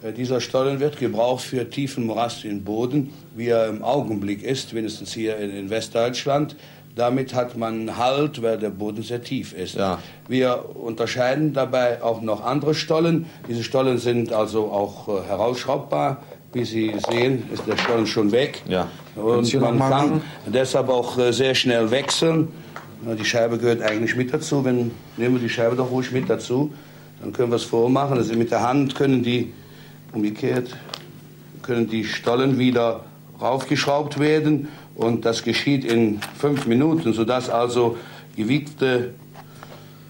Äh, 0.03 0.13
dieser 0.13 0.41
Stollen 0.41 0.79
wird 0.79 0.99
gebraucht 0.99 1.45
für 1.45 1.69
tiefen 1.69 2.05
morastigen 2.05 2.63
Boden, 2.63 3.13
wie 3.35 3.49
er 3.49 3.69
im 3.69 3.83
Augenblick 3.83 4.43
ist, 4.43 4.75
wenigstens 4.75 5.13
hier 5.13 5.39
in 5.39 5.71
Westdeutschland. 5.71 6.55
Damit 6.95 7.35
hat 7.35 7.57
man 7.57 7.97
Halt, 7.97 8.41
weil 8.43 8.57
der 8.57 8.71
Boden 8.71 9.03
sehr 9.03 9.23
tief 9.23 9.53
ist. 9.53 9.75
Ja. 9.75 9.99
Wir 10.29 10.77
unterscheiden 10.77 11.53
dabei 11.53 12.03
auch 12.03 12.23
noch 12.23 12.45
andere 12.45 12.75
Stollen. 12.75 13.27
Diese 13.49 13.65
Stollen 13.65 13.99
sind 13.99 14.33
also 14.33 14.71
auch 14.71 15.09
äh, 15.09 15.27
herausschraubbar. 15.27 16.23
Wie 16.53 16.65
Sie 16.65 16.95
sehen, 17.11 17.51
ist 17.53 17.67
der 17.67 17.77
Stollen 17.77 18.07
schon 18.07 18.31
weg. 18.31 18.63
Ja. 18.69 18.87
Und 19.17 19.53
man 19.61 19.79
kann 19.81 20.23
deshalb 20.47 20.89
auch 20.89 21.19
äh, 21.19 21.33
sehr 21.33 21.57
schnell 21.57 21.91
wechseln. 21.91 22.49
Die 23.19 23.25
Scheibe 23.25 23.59
gehört 23.59 23.83
eigentlich 23.83 24.15
mit 24.15 24.33
dazu. 24.33 24.65
Wenn, 24.65 24.93
nehmen 25.17 25.35
wir 25.35 25.43
die 25.43 25.49
Scheibe 25.49 25.75
doch 25.75 25.91
ruhig 25.91 26.13
mit 26.13 26.31
dazu. 26.31 26.73
Dann 27.21 27.33
können 27.33 27.51
wir 27.51 27.57
es 27.57 27.65
vormachen. 27.65 28.17
Also 28.19 28.35
mit 28.35 28.53
der 28.53 28.63
Hand 28.63 28.95
können 28.95 29.25
die, 29.25 29.53
umgekehrt, 30.13 30.77
können 31.63 31.89
die 31.89 32.05
Stollen 32.05 32.57
wieder 32.57 33.01
raufgeschraubt 33.41 34.21
werden 34.21 34.69
und 34.97 35.25
das 35.25 35.43
geschieht 35.43 35.85
in 35.85 36.21
fünf 36.39 36.67
Minuten, 36.67 37.13
sodass 37.13 37.51
also 37.51 37.97
gewiegte 38.37 39.15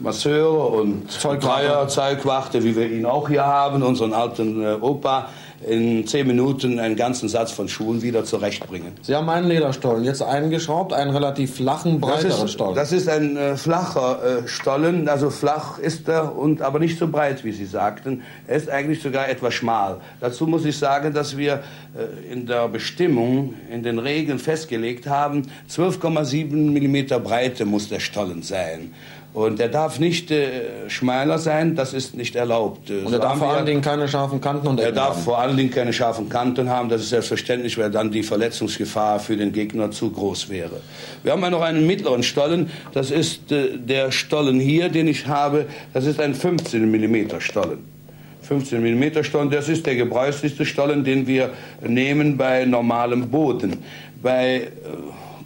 Masseure 0.00 0.66
und 0.66 1.06
Dreier, 1.40 1.88
Zeugwachte, 1.88 2.64
wie 2.64 2.76
wir 2.76 2.90
ihn 2.90 3.06
auch 3.06 3.28
hier 3.28 3.46
haben, 3.46 3.82
unseren 3.82 4.12
alten 4.12 4.62
äh, 4.62 4.76
Opa, 4.80 5.28
in 5.66 6.06
zehn 6.06 6.26
Minuten 6.26 6.78
einen 6.78 6.96
ganzen 6.96 7.28
Satz 7.28 7.50
von 7.50 7.68
Schuhen 7.68 8.02
wieder 8.02 8.24
zurechtbringen. 8.24 8.92
Sie 9.02 9.14
haben 9.14 9.28
einen 9.28 9.48
Lederstollen, 9.48 10.04
jetzt 10.04 10.22
eingeschraubt, 10.22 10.92
einen 10.92 11.10
relativ 11.10 11.54
flachen, 11.56 12.00
breiteren 12.00 12.30
das 12.30 12.42
ist, 12.42 12.52
Stollen. 12.52 12.74
Das 12.74 12.92
ist 12.92 13.08
ein 13.08 13.36
äh, 13.36 13.56
flacher 13.56 14.42
äh, 14.44 14.48
Stollen, 14.48 15.08
also 15.08 15.30
flach 15.30 15.78
ist 15.78 16.08
er, 16.08 16.36
und 16.36 16.60
aber 16.62 16.78
nicht 16.78 16.98
so 16.98 17.08
breit, 17.08 17.44
wie 17.44 17.52
Sie 17.52 17.66
sagten. 17.66 18.22
Er 18.46 18.56
ist 18.56 18.68
eigentlich 18.68 19.02
sogar 19.02 19.28
etwas 19.28 19.54
schmal. 19.54 20.00
Dazu 20.20 20.46
muss 20.46 20.64
ich 20.64 20.76
sagen, 20.76 21.14
dass 21.14 21.36
wir 21.36 21.62
äh, 21.96 22.32
in 22.32 22.46
der 22.46 22.68
Bestimmung, 22.68 23.54
in 23.70 23.82
den 23.82 23.98
Regeln 23.98 24.38
festgelegt 24.38 25.06
haben, 25.06 25.42
12,7 25.70 26.54
mm 26.54 27.22
Breite 27.22 27.64
muss 27.64 27.88
der 27.88 28.00
Stollen 28.00 28.42
sein. 28.42 28.92
Und 29.34 29.58
der 29.58 29.68
darf 29.68 29.98
nicht 29.98 30.30
äh, 30.30 30.88
schmaler 30.88 31.38
sein, 31.38 31.74
das 31.74 31.92
ist 31.92 32.14
nicht 32.14 32.36
erlaubt. 32.36 32.88
Und 32.88 33.12
er 33.12 33.18
darf 33.18 33.38
vor 33.38 33.52
allen 33.52 33.66
Dingen 33.66 33.82
keine 33.82 34.06
scharfen 34.06 34.40
Kanten 34.40 34.68
und 34.68 34.78
er 34.78 34.86
Ecken 34.86 34.94
darf 34.94 35.16
haben. 35.16 35.24
vor 35.24 35.40
allen 35.40 35.56
Dingen 35.56 35.72
keine 35.72 35.92
scharfen 35.92 36.28
Kanten 36.28 36.68
haben, 36.68 36.88
das 36.88 37.02
ist 37.02 37.08
selbstverständlich, 37.08 37.76
weil 37.76 37.90
dann 37.90 38.12
die 38.12 38.22
Verletzungsgefahr 38.22 39.18
für 39.18 39.36
den 39.36 39.52
Gegner 39.52 39.90
zu 39.90 40.10
groß 40.10 40.50
wäre. 40.50 40.80
Wir 41.24 41.32
haben 41.32 41.42
ja 41.42 41.50
noch 41.50 41.62
einen 41.62 41.84
mittleren 41.84 42.22
Stollen, 42.22 42.70
das 42.92 43.10
ist 43.10 43.50
äh, 43.50 43.76
der 43.76 44.12
Stollen 44.12 44.60
hier, 44.60 44.88
den 44.88 45.08
ich 45.08 45.26
habe, 45.26 45.66
das 45.92 46.06
ist 46.06 46.20
ein 46.20 46.36
15 46.36 46.88
mm 46.88 47.40
Stollen. 47.40 47.78
15 48.42 48.80
mm 48.80 49.24
Stollen, 49.24 49.50
das 49.50 49.68
ist 49.68 49.84
der 49.84 49.96
gebräuchlichste 49.96 50.64
Stollen, 50.64 51.02
den 51.02 51.26
wir 51.26 51.50
nehmen 51.82 52.36
bei 52.36 52.66
normalem 52.66 53.30
Boden. 53.30 53.78
Bei 54.22 54.58
äh, 54.58 54.68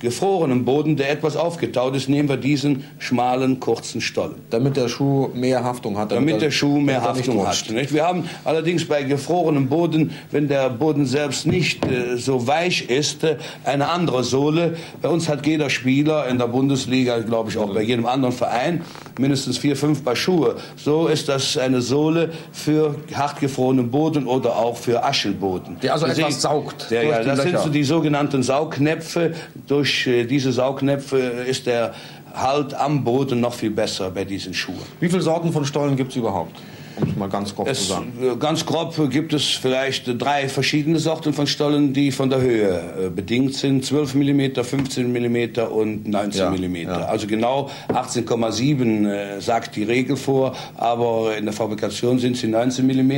gefrorenem 0.00 0.64
Boden, 0.64 0.96
der 0.96 1.10
etwas 1.10 1.36
aufgetaut 1.36 1.96
ist, 1.96 2.08
nehmen 2.08 2.28
wir 2.28 2.36
diesen 2.36 2.84
schmalen, 2.98 3.60
kurzen 3.60 4.00
Stollen. 4.00 4.36
Damit 4.50 4.76
der 4.76 4.88
Schuh 4.88 5.28
mehr 5.34 5.64
Haftung 5.64 5.98
hat. 5.98 6.12
Damit 6.12 6.34
er- 6.34 6.40
der 6.40 6.50
Schuh 6.50 6.78
mehr 6.78 7.00
damit 7.00 7.18
Haftung 7.26 7.46
hat. 7.46 7.70
Nicht? 7.70 7.92
Wir 7.92 8.04
haben 8.06 8.24
allerdings 8.44 8.84
bei 8.84 9.02
gefrorenem 9.02 9.68
Boden, 9.68 10.12
wenn 10.30 10.48
der 10.48 10.70
Boden 10.70 11.06
selbst 11.06 11.46
nicht 11.46 11.84
äh, 11.86 12.16
so 12.16 12.46
weich 12.46 12.88
ist, 12.88 13.24
äh, 13.24 13.36
eine 13.64 13.88
andere 13.88 14.22
Sohle. 14.24 14.76
Bei 15.02 15.08
uns 15.08 15.28
hat 15.28 15.46
jeder 15.46 15.70
Spieler 15.70 16.28
in 16.28 16.38
der 16.38 16.46
Bundesliga, 16.48 17.18
glaube 17.20 17.50
ich 17.50 17.58
auch 17.58 17.72
bei 17.74 17.82
jedem 17.82 18.06
anderen 18.06 18.34
Verein, 18.34 18.82
mindestens 19.18 19.58
vier, 19.58 19.76
fünf 19.76 20.04
Paar 20.04 20.16
Schuhe. 20.16 20.56
So 20.76 21.08
ist 21.08 21.28
das 21.28 21.56
eine 21.58 21.80
Sohle 21.80 22.30
für 22.52 22.94
hartgefrorenen 23.14 23.90
Boden 23.90 24.26
oder 24.26 24.56
auch 24.56 24.76
für 24.76 25.04
Aschelboden. 25.04 25.76
Der 25.82 25.92
also 25.94 26.06
Sie 26.06 26.20
etwas 26.22 26.42
saugt 26.42 26.90
durch 26.90 27.02
ja, 27.02 27.22
das 27.22 27.40
sind 27.40 27.52
Löcher. 27.52 27.64
so 27.64 27.70
die 27.70 27.84
sogenannten 27.84 28.42
Saugnäpfe. 28.42 29.32
Durch 29.66 29.87
äh, 30.06 30.24
diese 30.24 30.52
Saugnäpfe 30.52 31.18
ist 31.18 31.66
der 31.66 31.94
Halt 32.34 32.74
am 32.74 33.04
Boden 33.04 33.40
noch 33.40 33.54
viel 33.54 33.70
besser 33.70 34.10
bei 34.10 34.24
diesen 34.24 34.52
Schuhen. 34.52 34.82
Wie 35.00 35.08
viele 35.08 35.22
Sorten 35.22 35.52
von 35.52 35.64
Stollen 35.64 35.96
gibt 35.96 36.10
es 36.10 36.16
überhaupt? 36.16 36.54
Um 37.00 37.08
es 37.08 37.16
mal 37.16 37.28
ganz 37.28 37.54
grob 37.54 37.66
zu 37.66 37.72
Es, 37.72 37.88
sagen. 37.88 38.12
äh, 38.20 38.36
ganz 38.36 38.64
grob 38.66 38.94
gibt 39.10 39.32
es 39.32 39.44
vielleicht 39.44 40.04
drei 40.20 40.48
verschiedene 40.48 40.98
Sorten 40.98 41.32
von 41.32 41.46
Stollen, 41.46 41.92
die 41.92 42.10
von 42.12 42.30
der 42.30 42.40
Höhe 42.40 42.80
äh, 43.06 43.10
bedingt 43.10 43.54
sind. 43.54 43.84
12 43.84 44.14
mm, 44.14 44.62
15 44.62 45.12
mm 45.12 45.60
und 45.70 46.08
19 46.08 46.40
Ja, 46.40 46.50
mm. 46.50 46.74
ja. 46.76 46.92
Also 47.06 47.26
genau 47.26 47.70
18,7 47.88 49.08
äh, 49.08 49.40
sagt 49.40 49.76
die 49.76 49.84
Regel 49.84 50.16
vor, 50.16 50.54
aber 50.76 51.36
in 51.36 51.44
der 51.44 51.54
Fabrikation 51.54 52.18
sind 52.18 52.36
sie 52.36 52.48
19 52.48 52.86
mm, 52.86 53.12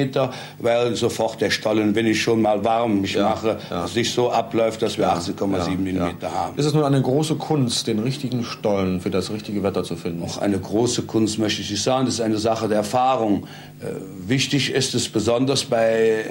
weil 0.59 0.95
sofort 0.97 1.41
der 1.41 1.51
Stollen, 1.51 1.95
wenn 1.95 2.07
ich 2.07 2.21
schon 2.21 2.43
mal 2.43 2.65
warm 2.65 3.01
mich 3.01 3.17
mache, 3.17 3.59
ja. 3.71 3.87
sich 3.87 4.11
so 4.13 4.31
abläuft, 4.31 4.83
dass 4.83 4.99
wir 4.99 5.09
18,7 5.13 5.77
mm 5.79 5.97
Ja. 5.97 6.33
haben. 6.33 6.59
Ist 6.59 6.67
es 6.67 6.75
nun 6.75 6.85
eine 6.85 7.01
große 7.01 7.37
Kunst, 7.37 7.87
den 7.87 7.99
richtigen 7.99 8.45
Stollen 8.45 9.01
für 9.01 9.11
das 9.11 9.31
richtige 9.31 9.63
Wetter 9.63 9.85
zu 9.85 9.97
finden? 9.97 10.23
Auch 10.25 10.39
eine 10.39 10.59
große 10.59 11.03
Kunst 11.03 11.39
möchte 11.39 11.63
ich 11.63 11.71
nicht 11.71 11.83
sagen, 11.83 12.07
das 12.07 12.15
ist 12.15 12.21
eine 12.21 12.39
Sache 12.39 12.69
der 12.69 12.79
Erfahrung. 12.79 13.47
Äh, 13.81 14.29
wichtig 14.29 14.73
ist 14.73 14.95
es 14.95 15.09
besonders 15.09 15.65
bei 15.65 16.25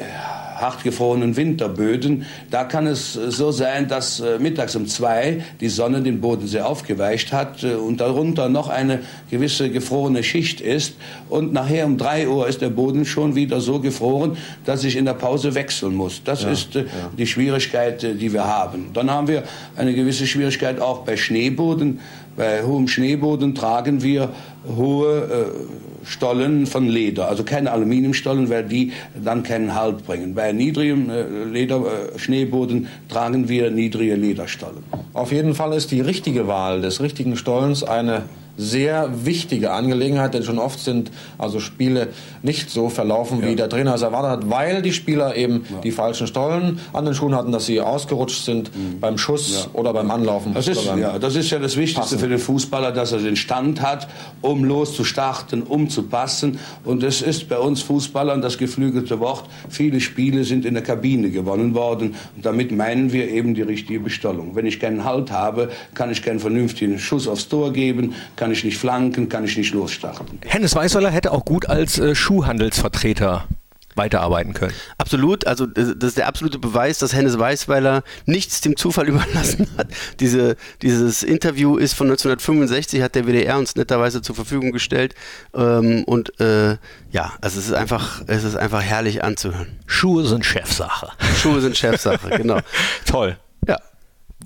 hartgefrorenen 0.59 1.35
Winterböden. 1.35 2.25
Da 2.51 2.63
kann 2.63 2.87
es 2.87 3.15
äh, 3.15 3.31
so 3.31 3.51
sein, 3.51 3.87
dass 3.87 4.19
äh, 4.19 4.39
mittags 4.39 4.75
um 4.75 4.87
zwei 4.87 5.41
die 5.59 5.69
Sonne 5.69 6.01
den 6.01 6.21
Boden 6.21 6.47
sehr 6.47 6.67
aufgeweicht 6.67 7.33
hat 7.33 7.63
und 7.63 8.01
darunter 8.01 8.49
noch 8.49 8.69
eine 8.69 8.99
gewisse 9.29 9.69
gefrorene 9.69 10.23
Schicht 10.23 10.61
ist. 10.61 10.95
Und 11.29 11.53
nachher 11.53 11.85
um 11.85 11.97
drei 11.97 12.27
Uhr 12.27 12.47
ist 12.47 12.61
der 12.61 12.69
Boden 12.69 13.05
schon 13.05 13.35
wieder 13.35 13.61
so 13.61 13.79
gefroren, 13.79 14.37
dass 14.65 14.83
ich 14.83 14.95
in 14.95 15.05
der 15.05 15.13
Pause 15.13 15.55
wechseln 15.55 15.95
muss. 15.95 16.21
Das 16.23 16.43
ist 16.43 16.75
äh, 16.75 16.85
die 17.17 17.27
Schwierigkeit, 17.27 18.01
die 18.01 18.33
wir 18.33 18.45
haben. 18.45 18.91
Dann 18.93 19.09
haben 19.09 19.27
wir 19.27 19.43
eine 19.75 19.93
gewisse 19.93 20.27
Schwierigkeit 20.27 20.79
auch 20.79 20.99
bei 20.99 21.17
Schneeboden. 21.17 21.99
Bei 22.35 22.63
hohem 22.63 22.87
Schneeboden 22.87 23.55
tragen 23.55 24.01
wir 24.01 24.29
hohe 24.77 25.21
äh, 25.23 26.05
Stollen 26.05 26.65
von 26.65 26.87
Leder, 26.87 27.27
also 27.27 27.43
keine 27.43 27.71
Aluminiumstollen, 27.71 28.49
weil 28.49 28.63
die 28.63 28.93
dann 29.21 29.43
keinen 29.43 29.75
Halt 29.75 30.05
bringen. 30.05 30.33
Bei 30.33 30.51
niedrigem 30.51 31.09
äh, 31.09 31.43
Leder, 31.45 31.81
äh, 32.15 32.19
Schneeboden 32.19 32.87
tragen 33.09 33.49
wir 33.49 33.69
niedrige 33.71 34.15
Lederstollen. 34.15 34.83
Auf 35.13 35.31
jeden 35.31 35.53
Fall 35.55 35.73
ist 35.73 35.91
die 35.91 36.01
richtige 36.01 36.47
Wahl 36.47 36.81
des 36.81 37.01
richtigen 37.01 37.35
Stollens 37.35 37.83
eine 37.83 38.23
sehr 38.59 39.25
wichtige 39.25 39.71
Angelegenheit, 39.71 40.33
denn 40.33 40.43
schon 40.43 40.59
oft 40.59 40.79
sind 40.79 41.11
also 41.37 41.59
Spiele 41.59 42.09
nicht 42.43 42.69
so 42.69 42.89
verlaufen, 42.89 43.41
wie 43.41 43.55
der 43.55 43.69
Trainer 43.69 43.95
es 43.95 44.01
erwartet 44.01 44.31
hat, 44.31 44.49
weil 44.49 44.81
die 44.81 44.91
Spieler 44.91 45.35
eben 45.35 45.63
die 45.83 45.91
falschen 45.91 46.27
Stollen 46.27 46.79
an 46.91 47.05
den 47.05 47.13
Schuhen 47.13 47.33
hatten, 47.33 47.51
dass 47.51 47.65
sie 47.65 47.79
ausgerutscht 47.79 48.43
sind 48.43 48.71
beim 48.99 49.17
Schuss 49.17 49.69
oder 49.73 49.93
beim 49.93 50.11
Anlaufen. 50.11 50.51
Mhm. 50.51 50.55
Das 50.55 50.67
ist, 50.67 50.85
ja, 50.85 51.17
das 51.17 51.35
ist 51.35 51.49
ja 51.49 51.59
das 51.59 51.77
Wichtigste 51.77 52.01
Passen. 52.01 52.19
für 52.19 52.27
den 52.27 52.39
Fußballer, 52.39 52.91
dass 52.91 53.13
er 53.13 53.19
den 53.19 53.37
Stand 53.37 53.81
hat, 53.81 54.07
um 54.41 54.65
loszustarten, 54.65 55.63
um 55.63 55.89
zu 55.89 56.03
passen. 56.03 56.59
Und 56.83 57.03
es 57.03 57.21
ist 57.21 57.47
bei 57.47 57.57
uns 57.57 57.81
Fußballern 57.81 58.41
das 58.41 58.57
geflügelte 58.57 59.19
Wort. 59.19 59.45
Viele 59.69 60.01
Spiele 60.01 60.43
sind 60.43 60.65
in 60.65 60.73
der 60.73 60.83
Kabine 60.83 61.29
gewonnen 61.29 61.73
worden. 61.75 62.15
Und 62.35 62.45
damit 62.45 62.71
meinen 62.71 63.13
wir 63.13 63.29
eben 63.29 63.53
die 63.55 63.61
richtige 63.61 63.99
Bestellung. 63.99 64.55
Wenn 64.55 64.65
ich 64.65 64.79
keinen 64.79 65.05
Halt 65.05 65.31
habe, 65.31 65.69
kann 65.93 66.11
ich 66.11 66.21
keinen 66.21 66.39
vernünftigen 66.39 66.99
Schuss 66.99 67.27
aufs 67.27 67.47
Tor 67.47 67.71
geben, 67.71 68.13
kann 68.35 68.48
ich 68.51 68.63
nicht 68.63 68.77
flanken, 68.77 69.29
kann 69.29 69.45
ich 69.45 69.57
nicht 69.57 69.73
losstarten. 69.73 70.39
Hennes 70.45 70.75
Weißweiler 70.75 71.11
hätte 71.11 71.31
auch 71.31 71.45
gut 71.45 71.67
als 71.67 71.99
äh, 71.99 72.15
Schuhhandelsvertreter 72.15 73.47
weiterarbeiten 73.95 74.53
können. 74.53 74.73
Absolut, 74.97 75.45
also 75.45 75.65
das 75.65 75.93
das 75.97 76.09
ist 76.09 76.17
der 76.17 76.27
absolute 76.27 76.57
Beweis, 76.57 76.99
dass 76.99 77.13
Hennes 77.13 77.37
Weißweiler 77.37 78.03
nichts 78.25 78.61
dem 78.61 78.77
Zufall 78.77 79.07
überlassen 79.09 79.67
hat. 79.77 79.87
Diese, 80.19 80.55
dieses 80.81 81.23
Interview 81.23 81.77
ist 81.77 81.93
von 81.93 82.07
1965, 82.07 83.01
hat 83.01 83.15
der 83.15 83.25
WDR 83.27 83.57
uns 83.57 83.75
netterweise 83.75 84.21
zur 84.21 84.35
Verfügung 84.35 84.71
gestellt. 84.71 85.15
Ähm, 85.53 86.03
und 86.05 86.39
äh, 86.39 86.77
ja, 87.11 87.33
also 87.41 87.59
es 87.59 87.67
ist 87.67 87.73
einfach, 87.73 88.21
es 88.27 88.43
ist 88.43 88.55
einfach 88.55 88.81
herrlich 88.81 89.23
anzuhören. 89.23 89.79
Schuhe 89.85 90.25
sind 90.25 90.45
Chefsache. 90.45 91.09
Schuhe 91.41 91.61
sind 91.61 91.77
Chefsache, 91.77 92.29
genau. 92.37 92.59
Toll. 93.05 93.37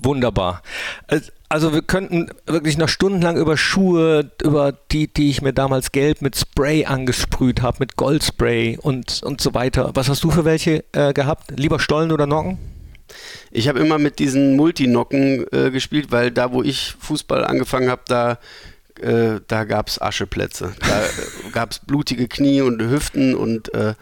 Wunderbar. 0.01 0.61
Es- 1.07 1.31
Also 1.49 1.71
wir 1.71 1.83
könnten 1.83 2.31
wirklich 2.47 2.77
noch 2.79 2.89
stundenlang 2.89 3.37
über 3.37 3.57
Schuhe, 3.57 4.31
über 4.41 4.71
die, 4.91 5.07
die 5.07 5.29
ich 5.29 5.43
mir 5.43 5.53
damals 5.53 5.91
gelb 5.91 6.21
mit 6.23 6.35
Spray 6.35 6.85
angesprüht 6.85 7.61
habe, 7.61 7.77
mit 7.79 7.95
Goldspray 7.95 8.79
und, 8.81 9.21
und 9.21 9.39
so 9.39 9.53
weiter. 9.53 9.91
Was 9.93 10.09
hast 10.09 10.23
du 10.23 10.31
für 10.31 10.45
welche 10.45 10.83
äh, 10.93 11.13
gehabt? 11.13 11.51
Lieber 11.59 11.79
Stollen 11.79 12.11
oder 12.11 12.25
Nocken? 12.25 12.57
Ich 13.51 13.67
habe 13.67 13.77
immer 13.79 13.99
mit 13.99 14.17
diesen 14.17 14.55
Multinocken 14.55 15.45
äh, 15.51 15.69
gespielt, 15.69 16.11
weil 16.11 16.31
da, 16.31 16.51
wo 16.53 16.63
ich 16.63 16.95
Fußball 16.99 17.45
angefangen 17.45 17.91
habe, 17.91 18.01
da, 18.07 18.39
äh, 18.99 19.39
da 19.47 19.63
gab 19.65 19.89
es 19.89 20.01
Ascheplätze. 20.01 20.73
Da 20.79 21.01
äh, 21.03 21.51
gab 21.51 21.69
es 21.69 21.79
blutige 21.79 22.27
Knie 22.27 22.61
und 22.61 22.81
Hüften 22.81 23.35
und 23.35 23.71
äh, 23.75 23.93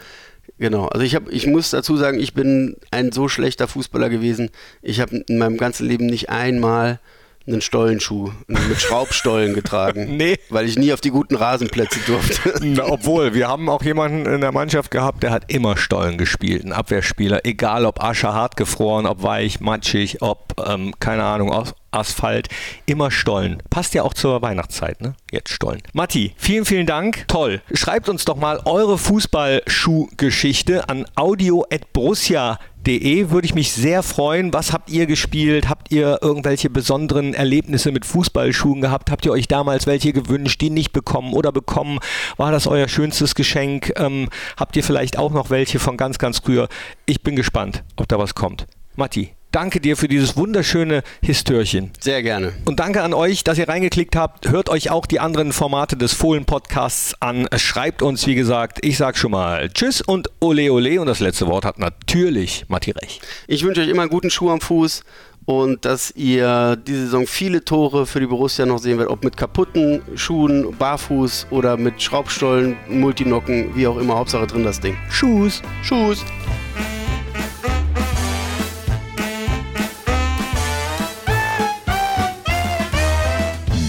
genau. 0.61 0.85
Also 0.87 1.05
ich, 1.05 1.15
hab, 1.15 1.29
ich 1.29 1.45
muss 1.47 1.71
dazu 1.71 1.97
sagen, 1.97 2.19
ich 2.19 2.33
bin 2.33 2.77
ein 2.91 3.11
so 3.11 3.27
schlechter 3.27 3.67
Fußballer 3.67 4.09
gewesen. 4.09 4.49
Ich 4.81 5.01
habe 5.01 5.17
in 5.27 5.37
meinem 5.37 5.57
ganzen 5.57 5.87
Leben 5.87 6.05
nicht 6.05 6.29
einmal 6.29 6.99
einen 7.47 7.61
Stollenschuh 7.61 8.31
mit 8.47 8.79
Schraubstollen 8.79 9.53
getragen, 9.53 10.15
Nee. 10.17 10.37
weil 10.49 10.67
ich 10.67 10.77
nie 10.77 10.93
auf 10.93 11.01
die 11.01 11.09
guten 11.09 11.35
Rasenplätze 11.35 11.99
durfte. 12.05 12.53
Na, 12.61 12.85
obwohl, 12.85 13.33
wir 13.33 13.47
haben 13.47 13.67
auch 13.67 13.83
jemanden 13.83 14.25
in 14.25 14.41
der 14.41 14.51
Mannschaft 14.51 14.91
gehabt, 14.91 15.23
der 15.23 15.31
hat 15.31 15.51
immer 15.51 15.75
Stollen 15.75 16.17
gespielt, 16.17 16.63
ein 16.63 16.71
Abwehrspieler. 16.71 17.41
Egal 17.43 17.85
ob 17.85 18.01
Asche 18.03 18.31
hart 18.33 18.57
gefroren, 18.57 19.05
ob 19.07 19.23
weich, 19.23 19.59
matschig, 19.59 20.21
ob, 20.21 20.53
ähm, 20.65 20.93
keine 20.99 21.23
Ahnung, 21.23 21.51
aus 21.51 21.73
Asphalt, 21.91 22.47
immer 22.85 23.11
Stollen. 23.11 23.61
Passt 23.69 23.93
ja 23.93 24.03
auch 24.03 24.13
zur 24.13 24.41
Weihnachtszeit, 24.41 25.01
ne? 25.01 25.15
Jetzt 25.31 25.49
Stollen. 25.49 25.81
Matti, 25.93 26.33
vielen, 26.37 26.63
vielen 26.65 26.87
Dank. 26.87 27.25
Toll. 27.27 27.61
Schreibt 27.73 28.07
uns 28.09 28.25
doch 28.25 28.37
mal 28.37 28.61
eure 28.65 28.97
Fußballschuhgeschichte 28.97 30.89
an 30.89 31.05
audio.borussia.de. 31.15 33.29
Würde 33.29 33.45
ich 33.45 33.53
mich 33.53 33.73
sehr 33.73 34.01
freuen. 34.03 34.53
Was 34.53 34.71
habt 34.73 34.89
ihr 34.89 35.05
gespielt? 35.05 35.67
Habt 35.67 35.91
ihr 35.91 36.19
irgendwelche 36.21 36.69
besonderen 36.69 37.33
Erlebnisse 37.33 37.91
mit 37.91 38.05
Fußballschuhen 38.05 38.79
gehabt? 38.81 39.11
Habt 39.11 39.25
ihr 39.25 39.33
euch 39.33 39.47
damals 39.47 39.85
welche 39.85 40.13
gewünscht, 40.13 40.61
die 40.61 40.69
nicht 40.69 40.93
bekommen 40.93 41.33
oder 41.33 41.51
bekommen? 41.51 41.99
War 42.37 42.51
das 42.51 42.67
euer 42.67 42.87
schönstes 42.87 43.35
Geschenk? 43.35 43.91
Ähm, 43.97 44.29
habt 44.57 44.77
ihr 44.77 44.83
vielleicht 44.83 45.17
auch 45.17 45.31
noch 45.31 45.49
welche 45.49 45.79
von 45.79 45.97
ganz, 45.97 46.19
ganz 46.19 46.39
früher? 46.39 46.69
Ich 47.05 47.21
bin 47.21 47.35
gespannt, 47.35 47.83
ob 47.97 48.07
da 48.07 48.17
was 48.17 48.33
kommt. 48.33 48.65
Matti, 48.95 49.31
danke 49.51 49.79
dir 49.79 49.97
für 49.97 50.07
dieses 50.07 50.37
wunderschöne 50.37 51.03
Histörchen. 51.21 51.91
Sehr 51.99 52.23
gerne. 52.23 52.53
Und 52.65 52.79
danke 52.79 53.03
an 53.03 53.13
euch, 53.13 53.43
dass 53.43 53.57
ihr 53.57 53.67
reingeklickt 53.67 54.15
habt. 54.15 54.49
Hört 54.49 54.69
euch 54.69 54.89
auch 54.91 55.05
die 55.05 55.19
anderen 55.19 55.53
Formate 55.53 55.97
des 55.97 56.13
Fohlen-Podcasts 56.13 57.15
an. 57.21 57.47
Schreibt 57.57 58.01
uns, 58.01 58.25
wie 58.27 58.35
gesagt, 58.35 58.79
ich 58.81 58.97
sag 58.97 59.17
schon 59.17 59.31
mal 59.31 59.69
Tschüss 59.69 60.01
und 60.01 60.29
Ole 60.39 60.71
Ole. 60.71 60.99
Und 60.99 61.07
das 61.07 61.19
letzte 61.19 61.47
Wort 61.47 61.65
hat 61.65 61.79
natürlich 61.79 62.65
Matti 62.67 62.91
Rech. 62.91 63.21
Ich 63.47 63.63
wünsche 63.63 63.81
euch 63.81 63.89
immer 63.89 64.03
einen 64.03 64.11
guten 64.11 64.29
Schuh 64.29 64.49
am 64.49 64.61
Fuß 64.61 65.03
und 65.45 65.85
dass 65.85 66.11
ihr 66.11 66.75
diese 66.75 67.05
Saison 67.05 67.25
viele 67.27 67.65
Tore 67.65 68.05
für 68.05 68.19
die 68.19 68.27
Borussia 68.27 68.65
noch 68.65 68.77
sehen 68.77 68.97
werdet, 68.97 69.11
ob 69.11 69.23
mit 69.23 69.37
kaputten 69.37 70.01
Schuhen, 70.15 70.75
barfuß 70.77 71.47
oder 71.49 71.77
mit 71.77 72.01
Schraubstollen, 72.01 72.77
Multinocken, 72.87 73.75
wie 73.75 73.87
auch 73.87 73.97
immer. 73.97 74.17
Hauptsache 74.17 74.47
drin 74.47 74.63
das 74.63 74.79
Ding. 74.79 74.95
Tschüss. 75.09 75.61
Tschüss. 75.83 76.23